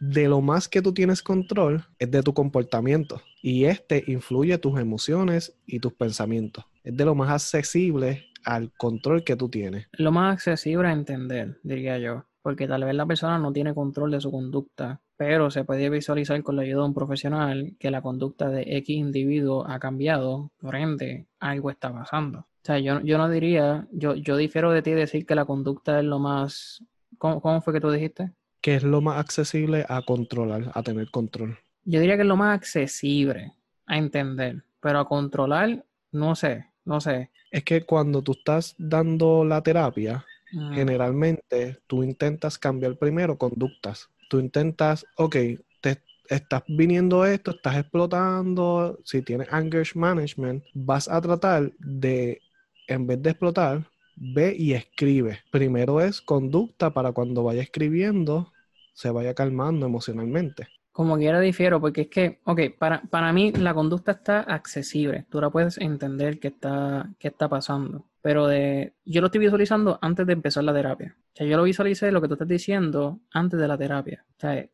[0.00, 4.78] De lo más que tú tienes control es de tu comportamiento y este influye tus
[4.80, 6.64] emociones y tus pensamientos.
[6.82, 9.86] Es de lo más accesible al control que tú tienes.
[9.92, 14.10] Lo más accesible a entender, diría yo, porque tal vez la persona no tiene control
[14.10, 18.02] de su conducta, pero se puede visualizar con la ayuda de un profesional que la
[18.02, 22.40] conducta de X individuo ha cambiado, por ende, algo está pasando.
[22.40, 25.98] O sea, yo, yo no diría, yo, yo difiero de ti decir que la conducta
[25.98, 26.84] es lo más...
[27.22, 28.32] ¿Cómo, ¿Cómo fue que tú dijiste?
[28.60, 31.56] Que es lo más accesible a controlar, a tener control.
[31.84, 33.52] Yo diría que es lo más accesible
[33.86, 37.30] a entender, pero a controlar, no sé, no sé.
[37.52, 40.74] Es que cuando tú estás dando la terapia, mm.
[40.74, 44.08] generalmente tú intentas cambiar primero conductas.
[44.28, 45.36] Tú intentas, ok,
[45.80, 52.40] te estás viniendo esto, estás explotando, si tienes anger management, vas a tratar de,
[52.88, 55.40] en vez de explotar, ve y escribe.
[55.50, 58.52] Primero es conducta para cuando vaya escribiendo,
[58.92, 60.68] se vaya calmando emocionalmente.
[60.92, 65.26] Como quiera difiero, porque es que, ok, para, para mí la conducta está accesible.
[65.30, 68.04] Tú la puedes entender qué está, qué está pasando.
[68.20, 71.16] Pero de, yo lo estoy visualizando antes de empezar la terapia.
[71.18, 74.24] O sea, yo lo visualicé lo que tú estás diciendo antes de la terapia.
[74.36, 74.66] O sea,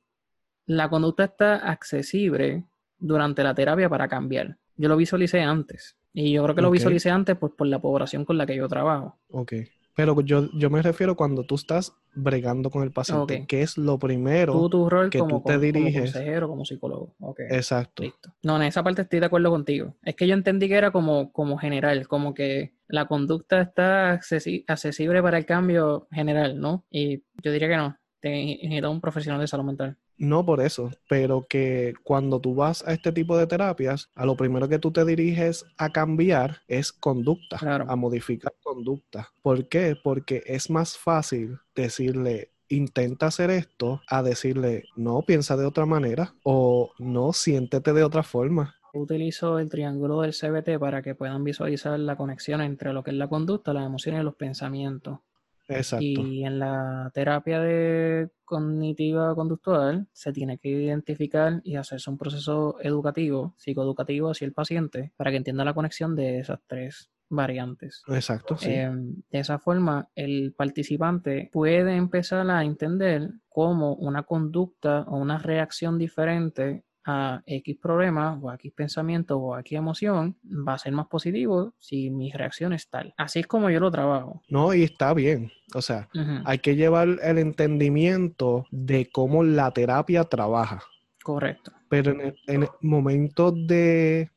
[0.66, 2.64] la conducta está accesible
[2.98, 4.58] durante la terapia para cambiar.
[4.76, 5.97] Yo lo visualicé antes.
[6.20, 8.66] Y yo creo que lo visualicé antes pues, por la población con la que yo
[8.66, 9.16] trabajo.
[9.30, 9.52] Ok.
[9.94, 14.00] Pero yo, yo me refiero cuando tú estás bregando con el paciente, que es lo
[14.00, 15.92] primero tú, tu rol que como, tú te diriges.
[15.92, 17.14] Como consejero, como psicólogo.
[17.50, 18.02] Exacto.
[18.02, 18.34] Listo.
[18.42, 19.94] No, en esa parte estoy de acuerdo contigo.
[20.02, 25.22] Es que yo entendí que era como, como general, como que la conducta está accesible
[25.22, 26.84] para el cambio general, ¿no?
[26.90, 27.96] Y yo diría que no.
[28.18, 29.96] Te necesita un profesional de salud mental.
[30.18, 34.36] No por eso, pero que cuando tú vas a este tipo de terapias, a lo
[34.36, 39.30] primero que tú te diriges a cambiar es conducta, a modificar conducta.
[39.42, 39.96] ¿Por qué?
[40.02, 46.34] Porque es más fácil decirle, intenta hacer esto, a decirle, no, piensa de otra manera
[46.42, 48.74] o no, siéntete de otra forma.
[48.92, 53.16] Utilizo el triángulo del CBT para que puedan visualizar la conexión entre lo que es
[53.16, 55.20] la conducta, las emociones y los pensamientos.
[55.68, 56.04] Exacto.
[56.04, 62.76] Y en la terapia de cognitiva conductual se tiene que identificar y hacerse un proceso
[62.80, 68.02] educativo, psicoeducativo hacia el paciente para que entienda la conexión de esas tres variantes.
[68.08, 68.70] Exacto, sí.
[68.70, 75.38] Em, de esa forma, el participante puede empezar a entender cómo una conducta o una
[75.38, 80.78] reacción diferente a X problema o a X pensamiento o a X emoción, va a
[80.78, 83.14] ser más positivo si mi reacción es tal.
[83.16, 84.42] Así es como yo lo trabajo.
[84.48, 85.50] No, y está bien.
[85.74, 86.08] O sea,
[86.44, 90.82] hay que llevar el entendimiento de cómo la terapia trabaja.
[91.22, 91.72] Correcto.
[91.88, 94.30] Pero en el, momento de,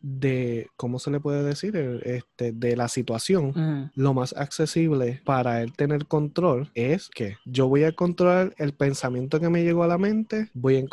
[0.77, 1.75] ¿cómo se le puede decir?
[2.03, 7.83] Este, de la situación, lo más accesible para él tener control es que yo voy
[7.83, 10.85] a controlar el pensamiento que me llegó a la mente, voy a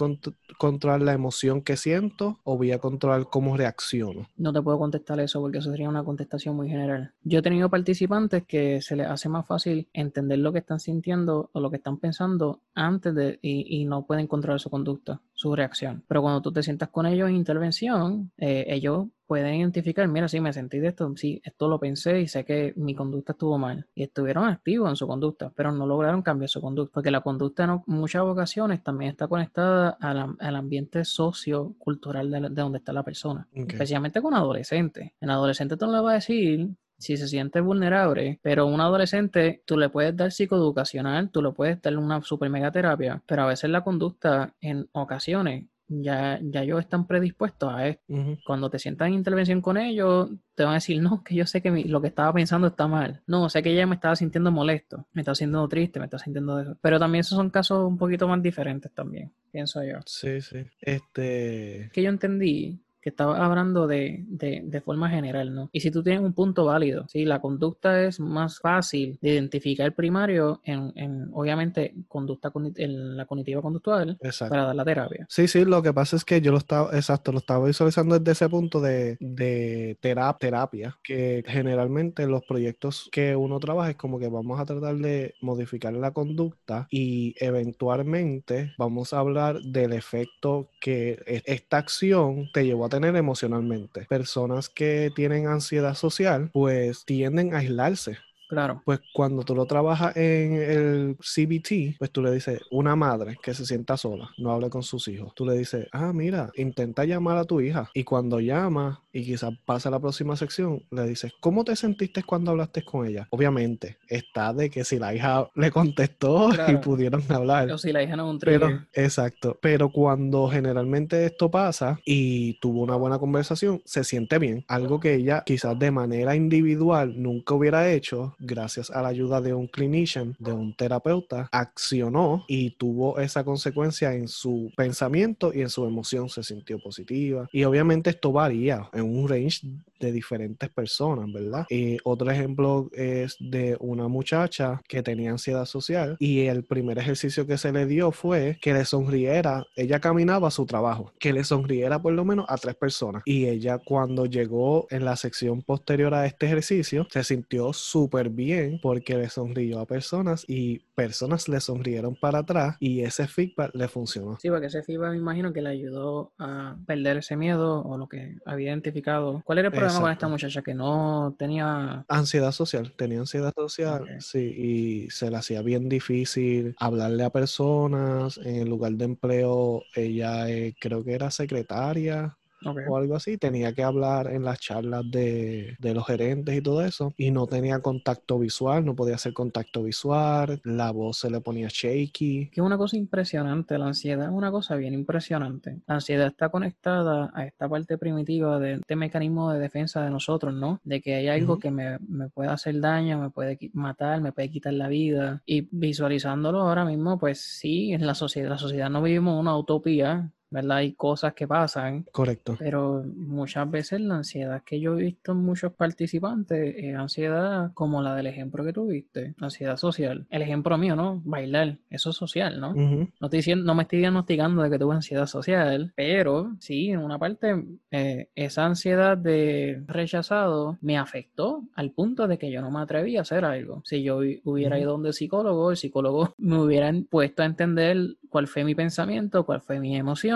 [0.58, 4.28] controlar la emoción que siento o voy a controlar cómo reacciono.
[4.36, 7.12] No te puedo contestar eso porque eso sería una contestación muy general.
[7.22, 11.50] Yo he tenido participantes que se les hace más fácil entender lo que están sintiendo
[11.52, 15.54] o lo que están pensando antes de y, y no pueden controlar su conducta, su
[15.54, 16.02] reacción.
[16.08, 20.40] Pero cuando tú te sientas con ellos en intervención, eh, ellos pueden identificar, mira, sí,
[20.40, 23.86] me sentí de esto, sí, esto lo pensé y sé que mi conducta estuvo mal.
[23.94, 27.64] Y estuvieron activos en su conducta, pero no lograron cambiar su conducta, porque la conducta
[27.64, 33.46] en muchas ocasiones también está conectada al ambiente sociocultural de, de donde está la persona,
[33.52, 35.12] especialmente con adolescentes.
[35.20, 39.62] En adolescente tú no le vas a decir si se siente vulnerable, pero un adolescente,
[39.64, 43.46] tú le puedes dar psicoeducacional, tú le puedes dar una super mega terapia, pero a
[43.46, 48.14] veces la conducta en ocasiones ya, ya ellos están predispuestos a esto.
[48.44, 51.62] Cuando te sientas en intervención con ellos, te van a decir, no, que yo sé
[51.62, 53.22] que lo que estaba pensando está mal.
[53.26, 56.60] No, sé que ella me estaba sintiendo molesto, me estaba sintiendo triste, me estaba sintiendo
[56.60, 56.76] eso.
[56.80, 59.98] Pero también esos son casos un poquito más diferentes también, pienso yo.
[60.04, 60.66] Sí, sí.
[60.80, 61.90] Este...
[61.92, 65.70] Que yo entendí que estaba hablando de, de, forma general, ¿no?
[65.72, 67.24] Y si tú tienes un punto válido, ¿sí?
[67.24, 73.62] La conducta es más fácil de identificar primario en, en obviamente, conducta en la cognitiva
[73.62, 74.18] conductual
[74.48, 75.26] para dar la terapia.
[75.28, 78.32] Sí, sí, lo que pasa es que yo lo estaba, exacto, lo estaba visualizando desde
[78.32, 84.28] ese punto de, de terapia, que generalmente los proyectos que uno trabaja es como que
[84.28, 91.22] vamos a tratar de modificar la conducta y eventualmente vamos a hablar del efecto que
[91.26, 94.06] e, esta acción te llevó a tener emocionalmente.
[94.08, 98.18] Personas que tienen ansiedad social, pues tienden a aislarse
[98.48, 98.80] Claro.
[98.84, 103.52] Pues cuando tú lo trabajas en el CBT, pues tú le dices, una madre que
[103.52, 105.34] se sienta sola, no hable con sus hijos.
[105.34, 107.90] Tú le dices, ah, mira, intenta llamar a tu hija.
[107.92, 112.22] Y cuando llama y quizás pasa a la próxima sección, le dices, ¿cómo te sentiste
[112.22, 113.26] cuando hablaste con ella?
[113.30, 117.70] Obviamente, está de que si la hija le contestó y pudieron hablar.
[117.72, 119.58] O si la hija no es un Pero, exacto.
[119.60, 124.64] Pero cuando generalmente esto pasa y tuvo una buena conversación, se siente bien.
[124.68, 129.52] Algo que ella quizás de manera individual nunca hubiera hecho gracias a la ayuda de
[129.52, 135.70] un clinician, de un terapeuta, accionó y tuvo esa consecuencia en su pensamiento y en
[135.70, 137.48] su emoción, se sintió positiva.
[137.52, 139.62] Y obviamente esto varía en un range
[139.98, 141.66] de diferentes personas, ¿verdad?
[141.70, 147.46] Y otro ejemplo es de una muchacha que tenía ansiedad social y el primer ejercicio
[147.46, 151.44] que se le dio fue que le sonriera, ella caminaba a su trabajo, que le
[151.44, 153.22] sonriera por lo menos a tres personas.
[153.24, 158.78] Y ella cuando llegó en la sección posterior a este ejercicio, se sintió súper bien
[158.82, 163.88] porque le sonrió a personas y personas le sonrieron para atrás y ese feedback le
[163.88, 164.38] funcionó.
[164.40, 168.08] Sí, porque ese feedback me imagino que le ayudó a perder ese miedo o lo
[168.08, 169.42] que había identificado.
[169.44, 170.62] ¿Cuál era el problema con esta muchacha?
[170.62, 172.04] Que no tenía...
[172.08, 178.38] Ansiedad social, tenía ansiedad social, sí, y se le hacía bien difícil hablarle a personas.
[178.38, 183.38] En el lugar de empleo, ella eh, creo que era secretaria o algo así.
[183.38, 187.12] Tenía que hablar en las charlas de, los gerentes y todo eso.
[187.16, 191.68] Y no tenía contacto visual, no podía hacer contacto visual, la voz se le ponía
[191.70, 192.50] shaky.
[192.50, 195.80] Que es una cosa impresionante, la ansiedad es una cosa bien impresionante.
[195.86, 200.54] La ansiedad está conectada a esta parte primitiva de este mecanismo de defensa de nosotros,
[200.54, 200.80] ¿no?
[200.84, 204.50] De que hay algo que me, me puede hacer daño, me puede matar, me puede
[204.50, 205.42] quitar la vida.
[205.46, 210.32] Y visualizándolo ahora mismo, pues sí, en la sociedad, la sociedad no vivimos una utopía,
[210.50, 210.78] ¿verdad?
[210.78, 212.04] Hay cosas que pasan.
[212.12, 212.56] Correcto.
[212.58, 218.02] Pero muchas veces la ansiedad que yo he visto en muchos participantes es ansiedad como
[218.02, 220.26] la del ejemplo que tuviste, ansiedad social.
[220.30, 221.20] El ejemplo mío, ¿no?
[221.24, 222.74] Bailar, eso es social, ¿no?
[222.74, 227.00] No estoy diciendo, no me estoy diagnosticando de que tuve ansiedad social, pero sí, en
[227.00, 232.70] una parte, eh, esa ansiedad de rechazado me afectó al punto de que yo no
[232.70, 233.82] me atreví a hacer algo.
[233.84, 238.64] Si yo hubiera ido donde psicólogo, el psicólogo me hubieran puesto a entender cuál fue
[238.64, 240.28] mi pensamiento, cuál fue mi emoción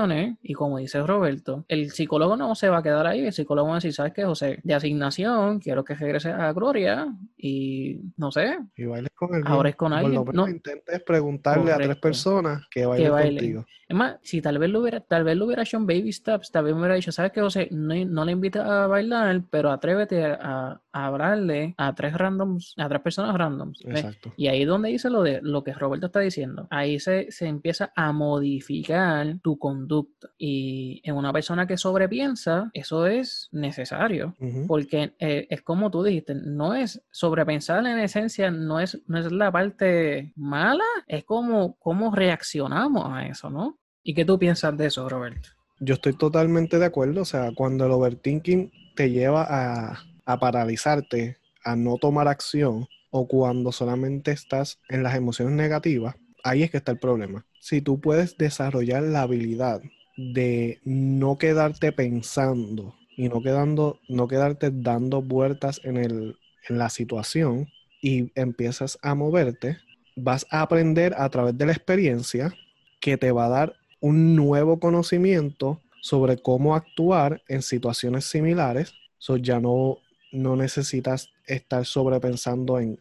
[0.43, 3.74] y como dice Roberto, el psicólogo no se va a quedar ahí, el psicólogo va
[3.74, 4.61] a decir, ¿sabes qué, José?
[4.62, 8.59] De asignación, quiero que regrese a Gloria y no sé.
[8.76, 9.43] Y bailes con él.
[9.45, 10.24] Ahora es con alguien.
[10.32, 13.66] no intentes preguntarle a tres personas que bailen, contigo.
[13.93, 16.51] Es más, si tal vez lo hubiera, tal vez lo hubiera hecho en Baby Steps,
[16.51, 17.68] tal vez me hubiera dicho, ¿sabes qué, José?
[17.72, 23.03] No, no le invita a bailar, pero atrévete a, hablarle a tres randoms, a tres
[23.03, 23.84] personas randoms.
[23.84, 24.32] Exacto.
[24.38, 26.68] Y ahí es donde dice lo de lo que Roberto está diciendo.
[26.70, 30.30] Ahí se, se empieza a modificar tu conducta.
[30.38, 34.34] Y en una persona que sobrepiensa, eso es necesario.
[34.66, 39.30] Porque eh, es como tú dijiste, no es sobrepensar en esencia, no es, no es
[39.30, 43.81] la parte mala, es como cómo reaccionamos a eso, ¿no?
[44.05, 45.50] ¿Y qué tú piensas de eso, Roberto?
[45.80, 47.22] Yo estoy totalmente de acuerdo.
[47.22, 53.28] O sea, cuando el overthinking te lleva a a paralizarte, a no tomar acción, o
[53.28, 57.44] cuando solamente estás en las emociones negativas, ahí es que está el problema.
[57.61, 59.82] Si tú puedes desarrollar la habilidad
[60.16, 66.36] de no quedarte pensando y no, quedando, no quedarte dando vueltas en, el,
[66.68, 67.68] en la situación
[68.00, 69.78] y empiezas a moverte,
[70.16, 72.55] vas a aprender a través de la experiencia
[73.00, 78.92] que te va a dar un nuevo conocimiento sobre cómo actuar en situaciones similares.
[79.16, 79.98] So ya no
[80.32, 82.98] no necesitas estar sobrepensando en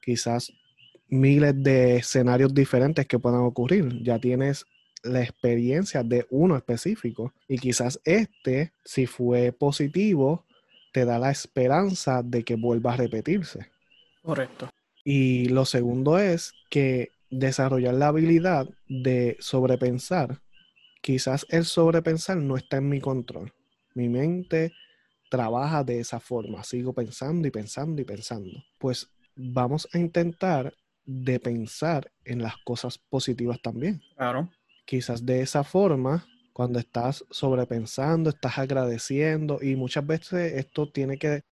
[0.00, 0.52] quizás
[1.08, 4.02] miles de escenarios diferentes que puedan ocurrir.
[4.02, 4.64] Ya tienes
[5.02, 10.44] la experiencia de uno específico y quizás este, si fue positivo,
[10.92, 13.66] te da la esperanza de que vuelva a repetirse.
[14.22, 14.70] Correcto.
[15.04, 20.40] Y lo segundo es que desarrollar la habilidad de sobrepensar,
[21.00, 23.52] quizás el sobrepensar no está en mi control.
[23.94, 24.72] Mi mente
[25.30, 28.62] trabaja de esa forma, sigo pensando y pensando y pensando.
[28.78, 30.74] Pues vamos a intentar
[31.04, 34.02] de pensar en las cosas positivas también.
[34.16, 34.50] Claro.
[34.84, 41.42] Quizás de esa forma, cuando estás sobrepensando, estás agradeciendo y muchas veces esto tiene que,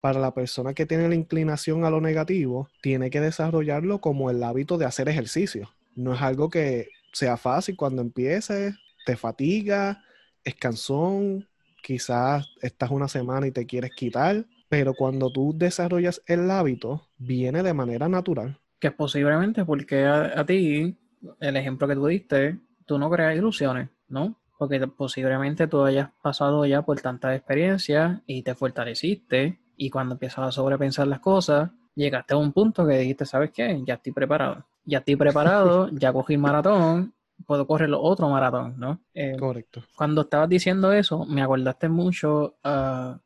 [0.00, 4.42] para la persona que tiene la inclinación a lo negativo, tiene que desarrollarlo como el
[4.42, 5.70] hábito de hacer ejercicio.
[5.94, 8.74] No es algo que sea fácil cuando empieces,
[9.04, 10.02] te fatiga,
[10.44, 11.48] es cansón,
[11.82, 17.62] quizás estás una semana y te quieres quitar, pero cuando tú desarrollas el hábito, viene
[17.62, 18.58] de manera natural.
[18.78, 20.96] Que posiblemente porque a, ti,
[21.40, 24.38] el ejemplo que tú diste, tú no creas ilusiones, ¿no?
[24.58, 30.40] Porque posiblemente tú hayas pasado ya por tantas experiencias y te fortaleciste y cuando empiezas
[30.40, 33.80] a sobrepensar las cosas, llegaste a un punto que dijiste, ¿sabes qué?
[33.86, 34.66] Ya estoy preparado.
[34.84, 37.14] Ya estoy preparado, ya cogí el maratón,
[37.46, 39.00] puedo correr otro maratón, ¿no?
[39.14, 39.82] Eh, Correcto.
[39.96, 43.20] Cuando estabas diciendo eso, me acordaste mucho a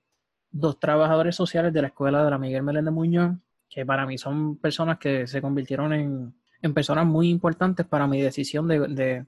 [0.53, 3.33] dos trabajadores sociales de la escuela de la Miguel Meléndez Muñoz,
[3.69, 8.69] que para mí son personas que se convirtieron en, personas muy importantes para mi decisión
[8.69, 9.27] de,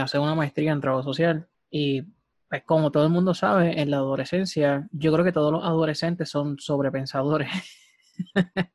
[0.00, 1.46] hacer una maestría en trabajo social.
[1.70, 2.04] Y
[2.54, 6.30] pues como todo el mundo sabe, en la adolescencia, yo creo que todos los adolescentes
[6.30, 7.50] son sobrepensadores.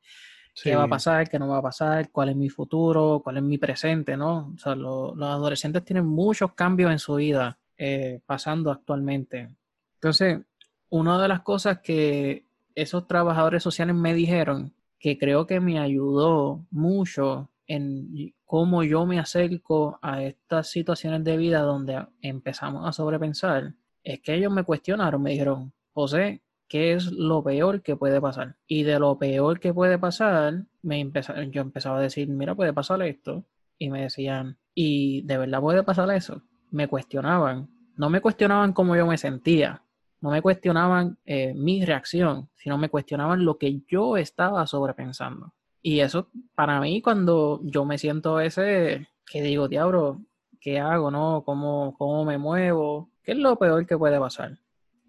[0.61, 3.43] qué va a pasar, qué no va a pasar, cuál es mi futuro, cuál es
[3.43, 4.51] mi presente, ¿no?
[4.53, 9.49] O sea, los adolescentes tienen muchos cambios en su vida eh, pasando actualmente.
[9.93, 10.41] Entonces,
[10.89, 16.65] una de las cosas que esos trabajadores sociales me dijeron, que creo que me ayudó
[16.69, 23.75] mucho en cómo yo me acerco a estas situaciones de vida donde empezamos a sobrepensar,
[24.03, 28.57] es que ellos me cuestionaron, me dijeron, José, qué es lo peor que puede pasar.
[28.65, 33.45] Y de lo peor que puede pasar, yo empezaba a decir, mira, puede pasar esto.
[33.77, 36.41] Y me decían, ¿y de verdad puede pasar eso?
[36.71, 37.69] Me cuestionaban.
[37.97, 39.83] No me cuestionaban cómo yo me sentía.
[40.21, 45.53] No me cuestionaban eh, mi reacción, sino me cuestionaban lo que yo estaba sobrepensando.
[45.81, 50.21] Y eso, para mí, cuando yo me siento ese, que digo, diablo,
[50.59, 51.43] ¿qué hago, no?
[51.45, 53.09] ¿Cómo, ¿Cómo me muevo?
[53.23, 54.59] ¿Qué es lo peor que puede pasar?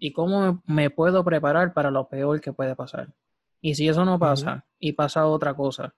[0.01, 3.13] y cómo me puedo preparar para lo peor que puede pasar.
[3.61, 5.93] Y si eso no pasa y pasa otra cosa,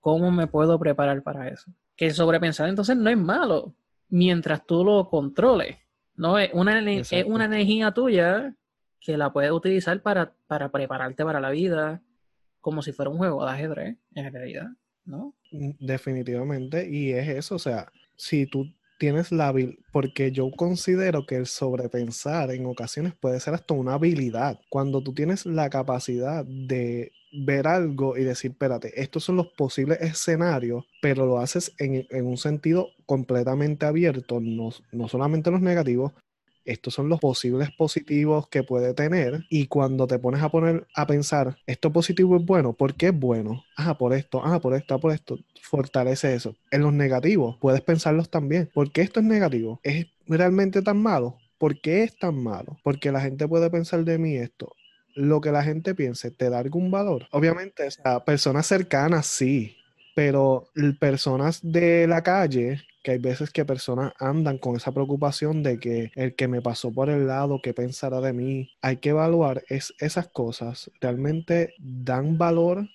[0.00, 1.70] ¿cómo me puedo preparar para eso?
[1.94, 3.74] Que sobrepensar entonces no es malo
[4.08, 5.76] mientras tú lo controles.
[6.14, 8.56] No es una, es una energía tuya
[8.98, 12.00] que la puedes utilizar para, para prepararte para la vida,
[12.62, 14.68] como si fuera un juego de ajedrez, en realidad,
[15.04, 15.34] ¿no?
[15.50, 21.26] Mm, definitivamente, y es eso, o sea, si tú tienes la habilidad, porque yo considero
[21.26, 24.60] que el sobrepensar en ocasiones puede ser hasta una habilidad.
[24.70, 30.00] Cuando tú tienes la capacidad de ver algo y decir, espérate, estos son los posibles
[30.00, 36.12] escenarios, pero lo haces en, en un sentido completamente abierto, no, no solamente los negativos,
[36.64, 41.06] estos son los posibles positivos que puede tener y cuando te pones a poner a
[41.06, 43.64] pensar, esto positivo es bueno, ¿por qué es bueno?
[43.76, 46.56] Ah, por esto, ah, por esto, ah, por esto, fortalece eso.
[46.70, 49.80] En los negativos puedes pensarlos también, ¿por qué esto es negativo?
[49.82, 51.38] ¿Es realmente tan malo?
[51.58, 52.78] ¿Por qué es tan malo?
[52.82, 54.72] Porque la gente puede pensar de mí esto.
[55.14, 57.28] Lo que la gente piense, ¿te da algún valor?
[57.30, 59.76] Obviamente, o personas cercanas sí,
[60.14, 65.78] pero personas de la calle que hay veces que personas andan con esa preocupación de
[65.78, 68.70] que el que me pasó por el lado, qué pensará de mí.
[68.80, 70.90] Hay que evaluar es, esas cosas.
[71.00, 72.88] ¿Realmente dan valor?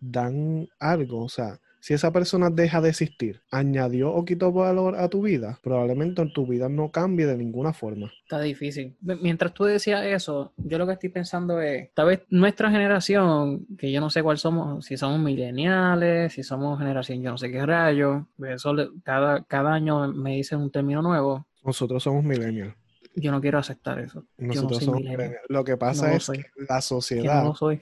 [0.00, 1.24] ¿Dan algo?
[1.24, 5.58] O sea, si esa persona deja de existir, añadió o quitó valor a tu vida,
[5.64, 8.12] probablemente en tu vida no cambie de ninguna forma.
[8.22, 8.96] Está difícil.
[9.00, 13.90] Mientras tú decías eso, yo lo que estoy pensando es, tal vez nuestra generación, que
[13.90, 17.66] yo no sé cuál somos, si somos mileniales, si somos generación yo no sé qué
[17.66, 21.48] rayo, eso cada, cada año me dicen un término nuevo.
[21.64, 22.76] Nosotros somos millennials.
[23.16, 24.24] Yo no quiero aceptar eso.
[24.38, 25.40] Nosotros somos millennials.
[25.48, 27.42] Lo que pasa es que la sociedad...
[27.42, 27.80] No soy.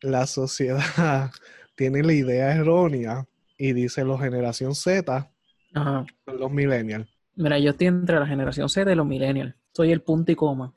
[0.00, 1.30] La sociedad
[1.78, 3.24] tiene la idea errónea
[3.56, 5.30] y dice los generación Z
[5.72, 6.04] Ajá.
[6.26, 7.08] los millennials.
[7.36, 9.54] Mira, yo estoy entre la generación Z y los millennials.
[9.72, 10.74] Soy el punto y coma.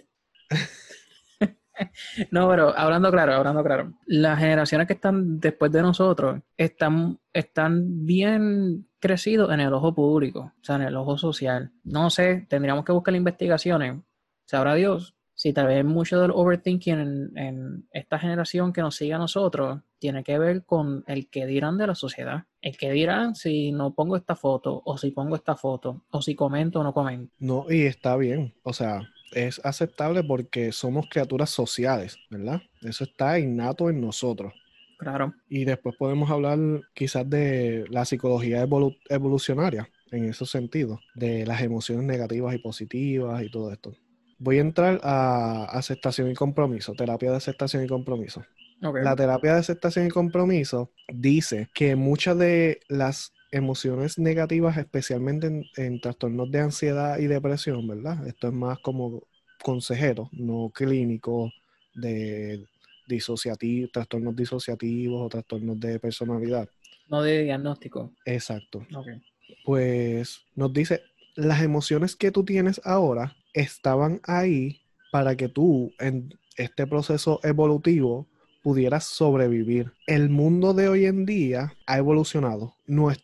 [2.31, 3.93] no, pero hablando claro, hablando claro.
[4.05, 10.53] Las generaciones que están después de nosotros están, están bien crecidos en el ojo público,
[10.55, 11.71] o sea, en el ojo social.
[11.83, 13.99] No sé, tendríamos que buscar investigaciones.
[14.45, 19.17] Sabrá Dios si tal vez mucho del overthinking en, esta generación que nos sigue a
[19.17, 22.43] nosotros tiene que ver con el que dirán de la sociedad.
[22.61, 26.35] El que dirán si no pongo esta foto, o si pongo esta foto, o si
[26.35, 27.33] comento o no comento.
[27.39, 28.53] No, y está bien.
[28.61, 32.61] O sea, es aceptable porque somos criaturas sociales, ¿verdad?
[32.83, 34.53] Eso está innato en nosotros.
[34.99, 35.33] Claro.
[35.49, 36.59] Y después podemos hablar
[36.93, 43.41] quizás de la psicología evolu- evolucionaria en esos sentidos, de las emociones negativas y positivas
[43.41, 43.95] y todo esto.
[44.43, 48.43] Voy a entrar a aceptación y compromiso, terapia de aceptación y compromiso.
[48.79, 55.65] La terapia de aceptación y compromiso dice que muchas de las emociones negativas, especialmente en,
[55.77, 58.27] en trastornos de ansiedad y depresión, ¿verdad?
[58.27, 59.21] Esto es más como
[59.61, 61.51] consejero, no clínico
[61.93, 62.65] de
[63.07, 66.67] disociativos, trastornos disociativos o trastornos de personalidad.
[67.09, 68.11] No de diagnóstico.
[68.25, 68.87] Exacto.
[69.63, 71.03] Pues nos dice,
[71.35, 74.81] las emociones que tú tienes ahora estaban ahí
[75.11, 78.27] para que tú en este proceso evolutivo
[78.61, 79.91] pudieras sobrevivir.
[80.07, 82.75] El mundo de hoy en día ha evolucionado,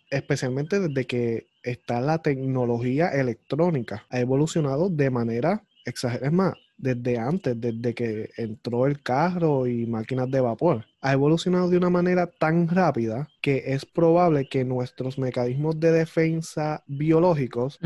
[0.10, 7.60] especialmente desde que está la tecnología electrónica, ha evolucionado de manera exagerada, más, desde antes,
[7.60, 12.68] desde que entró el carro y máquinas de vapor, ha evolucionado de una manera tan
[12.68, 17.80] rápida que es probable que nuestros mecanismos de defensa biológicos.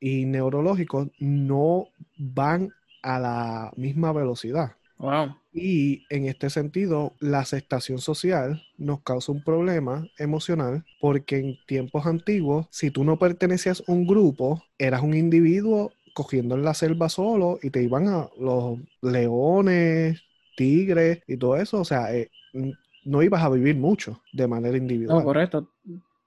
[0.00, 2.70] Y neurológicos no van
[3.02, 4.72] a la misma velocidad.
[4.98, 5.36] Wow.
[5.52, 12.06] Y en este sentido, la aceptación social nos causa un problema emocional porque en tiempos
[12.06, 17.08] antiguos, si tú no pertenecías a un grupo, eras un individuo cogiendo en la selva
[17.08, 20.20] solo y te iban a los leones,
[20.56, 21.80] tigres y todo eso.
[21.80, 22.30] O sea, eh,
[23.04, 24.76] no ibas a vivir mucho de manera
[25.08, 25.22] No, individual.
[25.22, 25.68] correcto.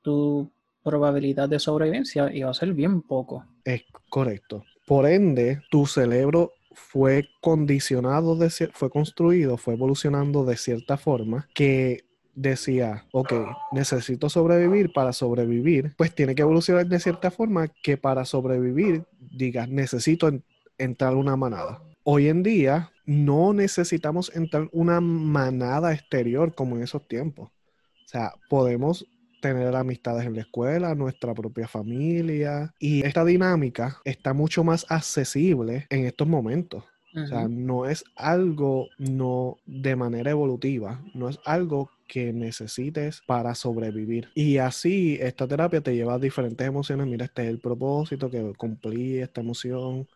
[0.01, 0.49] Tu
[0.83, 3.45] probabilidad de sobrevivencia iba a ser bien poco.
[3.65, 4.63] Es correcto.
[4.87, 12.03] Por ende, tu cerebro fue condicionado, de fue construido, fue evolucionando de cierta forma que
[12.33, 13.33] decía, ok,
[13.71, 19.67] necesito sobrevivir para sobrevivir, pues tiene que evolucionar de cierta forma que para sobrevivir digas,
[19.69, 20.43] necesito en-
[20.77, 21.81] entrar una manada.
[22.03, 27.49] Hoy en día no necesitamos entrar una manada exterior como en esos tiempos.
[27.49, 29.05] O sea, podemos
[29.41, 32.73] tener amistades en la escuela, nuestra propia familia.
[32.79, 36.83] Y esta dinámica está mucho más accesible en estos momentos.
[37.13, 43.53] O sea, no es algo no de manera evolutiva, no es algo que necesites para
[43.53, 44.29] sobrevivir.
[44.33, 47.07] Y así esta terapia te lleva a diferentes emociones.
[47.07, 50.07] Mira, este es el propósito que cumplí esta emoción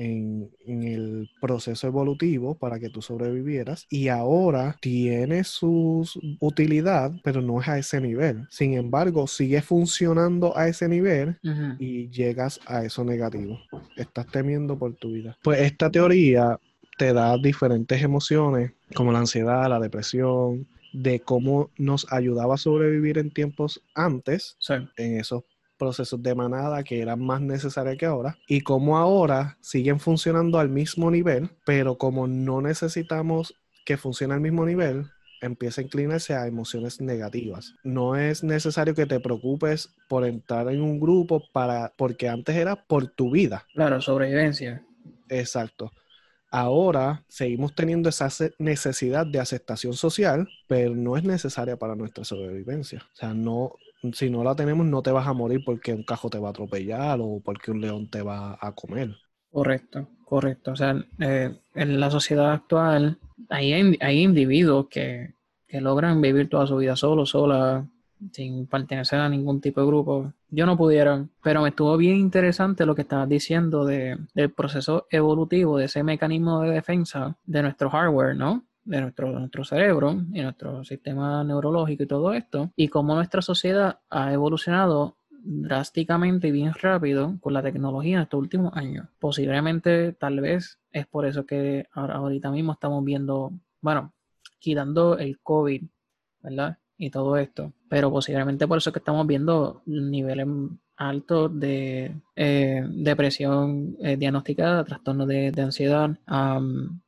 [0.00, 3.86] en, en el proceso evolutivo para que tú sobrevivieras.
[3.90, 6.08] Y ahora tiene su
[6.40, 8.46] utilidad, pero no es a ese nivel.
[8.50, 11.36] Sin embargo, sigue funcionando a ese nivel
[11.78, 13.58] y llegas a eso negativo.
[13.96, 15.36] Estás temiendo por tu vida.
[15.42, 16.58] Pues esta teoría
[16.98, 23.18] te da diferentes emociones, como la ansiedad, la depresión, de cómo nos ayudaba a sobrevivir
[23.18, 24.74] en tiempos antes, Sí.
[24.96, 25.44] en esos
[25.80, 30.68] procesos de manada que eran más necesarios que ahora, y cómo ahora siguen funcionando al
[30.68, 35.06] mismo nivel, pero como no necesitamos que funcione al mismo nivel,
[35.40, 37.74] empieza a inclinarse a emociones negativas.
[37.82, 42.76] No es necesario que te preocupes por entrar en un grupo para porque antes era
[42.76, 43.66] por tu vida.
[43.74, 44.84] Claro, sobrevivencia.
[45.28, 45.90] Exacto.
[46.50, 52.24] Ahora seguimos teniendo esa ce- necesidad de aceptación social, pero no es necesaria para nuestra
[52.24, 53.00] sobrevivencia.
[53.12, 53.72] O sea, no,
[54.12, 56.50] si no la tenemos, no te vas a morir porque un cajo te va a
[56.50, 59.16] atropellar o porque un león te va a comer.
[59.50, 60.72] Correcto, correcto.
[60.72, 65.34] O sea, eh, en la sociedad actual hay, hay individuos que,
[65.66, 67.86] que logran vivir toda su vida solo, sola,
[68.32, 70.32] sin pertenecer a ningún tipo de grupo.
[70.50, 75.06] Yo no pudiera, pero me estuvo bien interesante lo que estabas diciendo de, del proceso
[75.10, 78.64] evolutivo, de ese mecanismo de defensa de nuestro hardware, ¿no?
[78.90, 84.00] De nuestro, nuestro cerebro y nuestro sistema neurológico y todo esto, y cómo nuestra sociedad
[84.10, 89.06] ha evolucionado drásticamente y bien rápido con la tecnología en estos últimos años.
[89.20, 94.12] Posiblemente, tal vez, es por eso que ahora, ahorita mismo estamos viendo, bueno,
[94.58, 95.84] quitando el COVID,
[96.42, 96.78] ¿verdad?
[96.98, 97.72] Y todo esto.
[97.88, 100.48] Pero posiblemente por eso que estamos viendo niveles
[101.00, 106.10] altos de eh, depresión eh, diagnosticada, trastorno de, de ansiedad.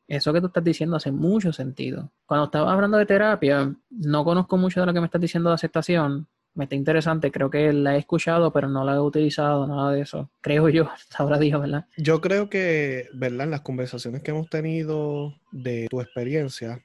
[0.08, 2.10] Eso que tú estás diciendo hace mucho sentido.
[2.24, 5.56] Cuando estaba hablando de terapia, no conozco mucho de lo que me estás diciendo de
[5.56, 9.92] aceptación, me está interesante, creo que la he escuchado, pero no la he utilizado, nada
[9.92, 10.30] de eso.
[10.40, 10.88] Creo yo,
[11.18, 11.86] ahora dijo, ¿verdad?
[11.98, 13.44] Yo creo que, ¿verdad?
[13.44, 16.82] En las conversaciones que hemos tenido de tu experiencia,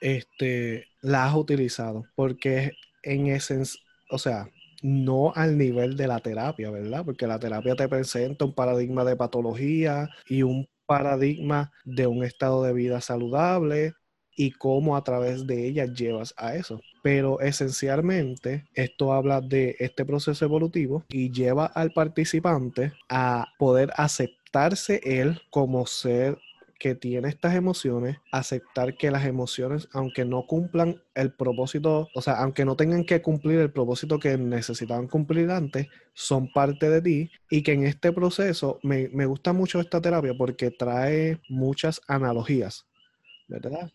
[0.00, 3.78] este, la has utilizado, porque en esencia,
[4.10, 4.48] o sea,
[4.82, 7.04] no al nivel de la terapia, ¿verdad?
[7.04, 12.62] Porque la terapia te presenta un paradigma de patología y un paradigma de un estado
[12.62, 13.94] de vida saludable
[14.38, 16.80] y cómo a través de ella llevas a eso.
[17.02, 24.36] Pero esencialmente esto habla de este proceso evolutivo y lleva al participante a poder aceptar
[24.56, 26.38] aceptarse él como ser
[26.78, 32.34] que tiene estas emociones, aceptar que las emociones, aunque no cumplan el propósito, o sea,
[32.34, 37.30] aunque no tengan que cumplir el propósito que necesitaban cumplir antes, son parte de ti
[37.50, 42.86] y que en este proceso me, me gusta mucho esta terapia porque trae muchas analogías,
[43.48, 43.90] ¿verdad?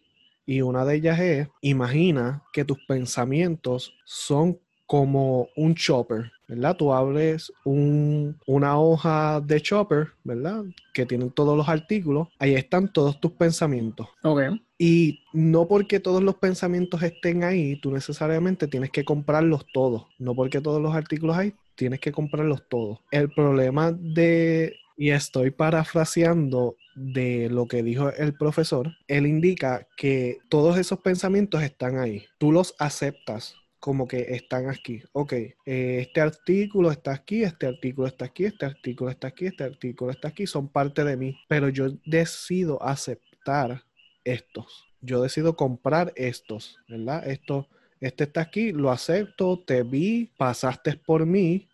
[0.45, 6.75] Y una de ellas es, imagina que tus pensamientos son como un chopper, ¿verdad?
[6.75, 10.65] Tú abres una hoja de chopper, ¿verdad?
[10.93, 12.27] Que tienen todos los artículos.
[12.39, 14.09] Ahí están todos tus pensamientos.
[14.23, 14.41] Ok.
[14.77, 20.07] Y no porque todos los pensamientos estén ahí, tú necesariamente tienes que comprarlos todos.
[20.19, 22.99] No porque todos los artículos hay, tienes que comprarlos todos.
[23.11, 30.39] El problema de, y estoy parafraseando de lo que dijo el profesor, él indica que
[30.49, 32.25] todos esos pensamientos están ahí.
[32.37, 35.01] Tú los aceptas como que están aquí.
[35.11, 39.63] Ok, eh, este artículo está aquí, este artículo está aquí, este artículo está aquí, este
[39.63, 43.83] artículo está aquí, son parte de mí, pero yo decido aceptar
[44.23, 44.85] estos.
[45.01, 47.27] Yo decido comprar estos, ¿verdad?
[47.27, 47.67] Esto,
[47.99, 51.67] este está aquí, lo acepto, te vi, pasaste por mí,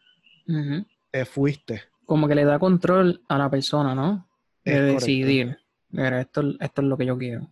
[1.11, 1.81] te fuiste.
[2.05, 4.29] Como que le da control a la persona, ¿no?
[4.63, 5.57] De decidir.
[5.89, 7.51] Mira, esto, esto es lo que yo quiero.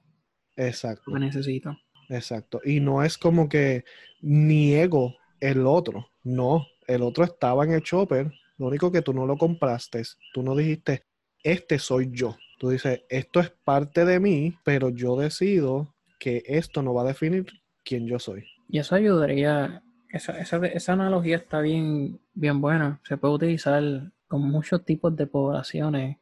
[0.56, 1.12] Exacto.
[1.12, 1.78] Lo necesito.
[2.10, 2.62] Exacto.
[2.64, 3.84] Y no es como que
[4.22, 6.08] niego el otro.
[6.24, 8.32] No, el otro estaba en el chopper.
[8.58, 10.04] Lo único que tú no lo compraste,
[10.34, 11.04] tú no dijiste,
[11.44, 12.38] este soy yo.
[12.58, 17.08] Tú dices, esto es parte de mí, pero yo decido que esto no va a
[17.08, 17.46] definir
[17.84, 18.46] quién yo soy.
[18.70, 23.02] Y eso ayudaría, esa, esa, esa analogía está bien, bien buena.
[23.04, 23.84] Se puede utilizar
[24.28, 26.18] con muchos tipos de poblaciones.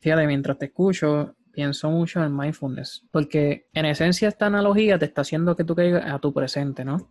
[0.00, 5.22] fíjate, mientras te escucho, pienso mucho en mindfulness, porque en esencia esta analogía te está
[5.22, 7.10] haciendo que tú caigas a tu presente, ¿no?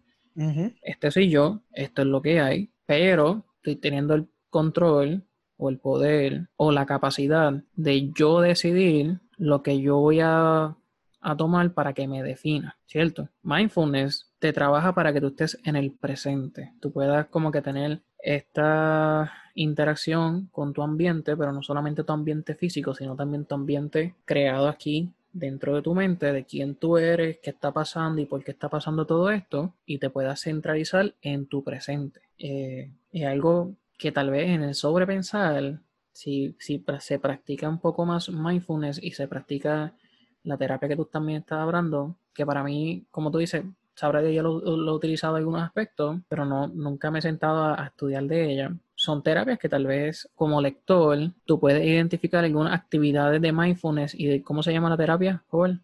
[0.82, 5.24] Este soy yo, esto es lo que hay, pero estoy teniendo el control
[5.58, 10.76] o el poder o la capacidad de yo decidir lo que yo voy a,
[11.22, 13.30] a tomar para que me defina, ¿cierto?
[13.44, 18.02] Mindfulness te trabaja para que tú estés en el presente, tú puedas como que tener
[18.24, 24.16] esta interacción con tu ambiente, pero no solamente tu ambiente físico, sino también tu ambiente
[24.26, 28.44] creado aquí dentro de tu mente de quién tú eres, qué está pasando y por
[28.44, 32.22] qué está pasando todo esto, y te puedas centralizar en tu presente.
[32.38, 35.80] Eh, es algo que tal vez en el sobrepensar,
[36.14, 39.96] si, si se practica un poco más mindfulness y se practica
[40.44, 43.64] la terapia que tú también estás hablando, que para mí, como tú dices,
[43.96, 47.64] sabrá que yo lo, he utilizado en algunos aspectos, pero no, nunca me he sentado
[47.64, 48.76] a, estudiar de ella.
[48.96, 54.28] Son terapias que tal vez como lector tú puedes identificar algunas actividades de mindfulness y
[54.28, 55.82] de cómo se llama la terapia, Joel.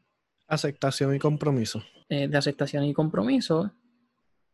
[0.48, 1.84] Aceptación y compromiso.
[2.10, 3.72] Eh, de aceptación y compromiso.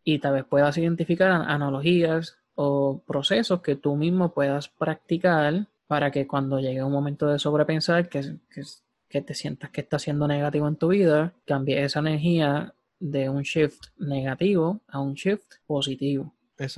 [0.03, 6.27] Y tal vez puedas identificar analogías o procesos que tú mismo puedas practicar para que
[6.27, 8.61] cuando llegue un momento de sobrepensar, que, que,
[9.07, 13.43] que te sientas que está siendo negativo en tu vida, cambie esa energía de un
[13.43, 16.33] shift negativo a un shift positivo.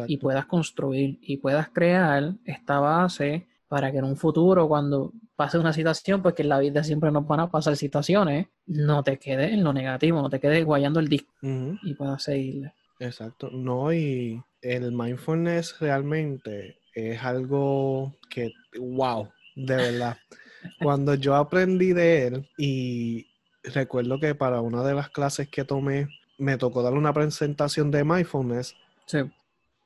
[0.07, 5.59] Y puedas construir y puedas crear esta base para que en un futuro, cuando pase
[5.59, 9.53] una situación, porque en la vida siempre nos van a pasar situaciones, no te quedes
[9.53, 12.73] en lo negativo, no te quedes guayando el disco y puedas seguirle.
[12.99, 13.49] Exacto.
[13.51, 20.17] No, y el mindfulness realmente es algo que, wow, de verdad.
[20.81, 23.26] Cuando yo aprendí de él y
[23.73, 26.07] recuerdo que para una de las clases que tomé
[26.37, 28.75] me tocó dar una presentación de mindfulness.
[29.05, 29.19] Sí.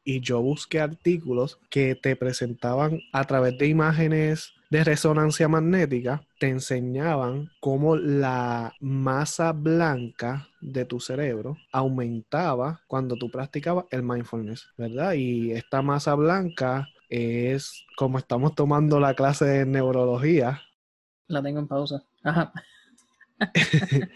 [0.04, 6.48] Y yo busqué artículos que te presentaban a través de imágenes de resonancia magnética, te
[6.48, 15.14] enseñaban cómo la masa blanca de tu cerebro aumentaba cuando tú practicabas el mindfulness, ¿verdad?
[15.14, 20.62] Y esta masa blanca es como estamos tomando la clase de neurología.
[21.28, 22.02] La tengo en pausa.
[22.24, 22.54] Ajá.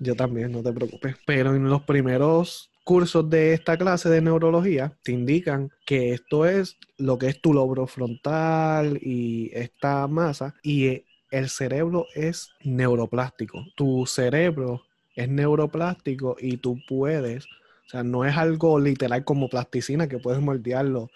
[0.00, 1.16] Yo también, no te preocupes.
[1.26, 6.76] Pero en los primeros cursos de esta clase de neurología te indican que esto es
[6.98, 13.64] lo que es tu lobro frontal y esta masa y el cerebro es neuroplástico.
[13.76, 14.82] Tu cerebro
[15.14, 20.40] es neuroplástico y tú puedes, o sea, no es algo literal como plasticina que puedes
[20.40, 21.10] moldearlo,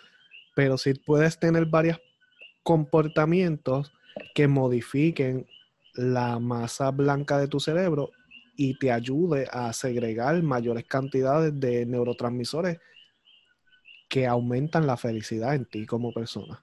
[0.55, 2.01] pero sí puedes tener varios
[2.63, 3.93] comportamientos
[4.35, 5.47] que modifiquen
[5.97, 8.11] la masa blanca de tu cerebro
[8.57, 12.79] y te ayude a segregar mayores cantidades de neurotransmisores
[14.09, 16.63] que aumentan la felicidad en ti como persona.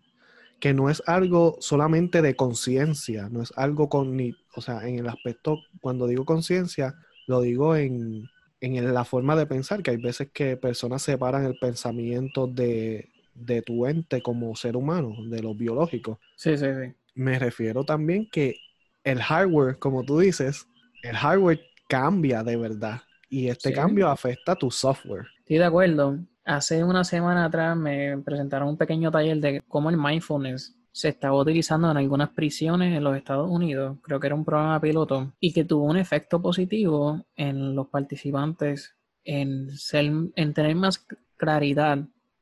[0.60, 4.98] Que no es algo solamente de conciencia, no es algo con ni, o sea, en
[4.98, 6.96] el aspecto, cuando digo conciencia,
[7.28, 8.30] lo digo en,
[8.62, 13.62] en, la forma de pensar, que hay veces que personas separan el pensamiento de, de
[13.62, 16.20] tu ente como ser humano, de lo biológico.
[16.38, 16.94] Sí, sí, sí.
[17.16, 18.56] me refiero también que
[19.04, 20.68] el hardware, como tú dices,
[21.04, 23.76] el hardware cambia de verdad y este Sí.
[23.76, 25.26] cambio afecta a tu software.
[25.40, 26.20] Estoy de acuerdo.
[26.46, 31.36] Hace una semana atrás me presentaron un pequeño taller de cómo el mindfulness se estaba
[31.40, 33.98] utilizando en algunas prisiones en los Estados Unidos.
[34.04, 38.96] Creo que era un programa piloto y que tuvo un efecto positivo en los participantes
[39.24, 41.06] en, ser, en tener más
[41.38, 42.00] claridad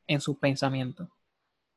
[0.07, 1.07] en sus pensamientos.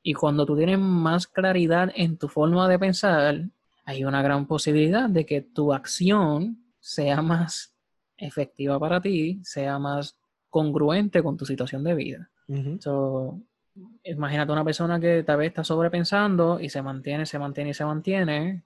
[0.02, 3.44] Y cuando tú tienes más claridad en tu forma de pensar,
[3.84, 7.74] hay una gran posibilidad de que tu acción sea más
[8.16, 10.16] efectiva para ti, sea más
[10.50, 12.30] congruente con tu situación de vida.
[12.48, 12.78] Ujú.
[12.80, 13.40] So,
[14.04, 17.84] imagínate una persona que tal vez está sobrepensando y se mantiene, se mantiene y se
[17.84, 18.62] mantiene.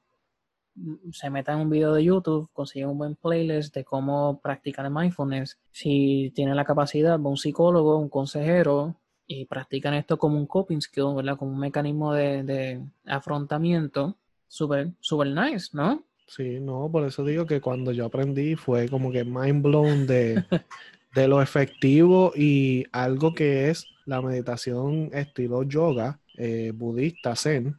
[0.75, 4.85] mm, Se meta en un video de YouTube, consigue un buen playlist de cómo practicar
[4.85, 5.59] el mindfulness.
[5.73, 8.97] Si tiene la capacidad, va un psicólogo, un consejero
[9.27, 11.37] y practican esto como un coping skill, ¿verdad?
[11.37, 14.17] Como un mecanismo de, de afrontamiento.
[14.49, 16.05] Súper, súper nice, ¿no?
[16.27, 20.45] Sí, no, por eso digo que cuando yo aprendí fue como que mind blown de,
[21.15, 27.77] de lo efectivo y algo que es la meditación estilo yoga, eh, budista, zen,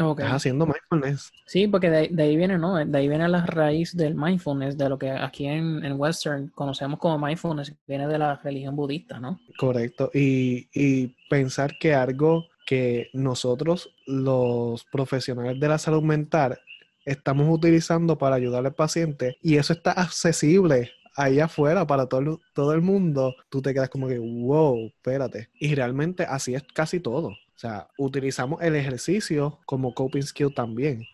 [0.00, 0.20] Ok.
[0.20, 1.32] estás haciendo mindfulness.
[1.46, 2.76] Sí, porque de, de ahí viene, ¿no?
[2.76, 6.98] De ahí viene la raíz del mindfulness, de lo que aquí en, en Western conocemos
[7.00, 9.40] como mindfulness, viene de la religión budista, ¿no?
[9.58, 10.10] Correcto.
[10.14, 16.58] Y, y pensar que algo que nosotros, los profesionales de la salud mental,
[17.06, 22.74] estamos utilizando para ayudar al paciente y eso está accesible ahí afuera para todo, todo
[22.74, 25.48] el mundo, tú te quedas como que, wow, espérate.
[25.58, 27.28] Y realmente así es casi todo.
[27.28, 31.06] O sea, utilizamos el ejercicio como coping skill también.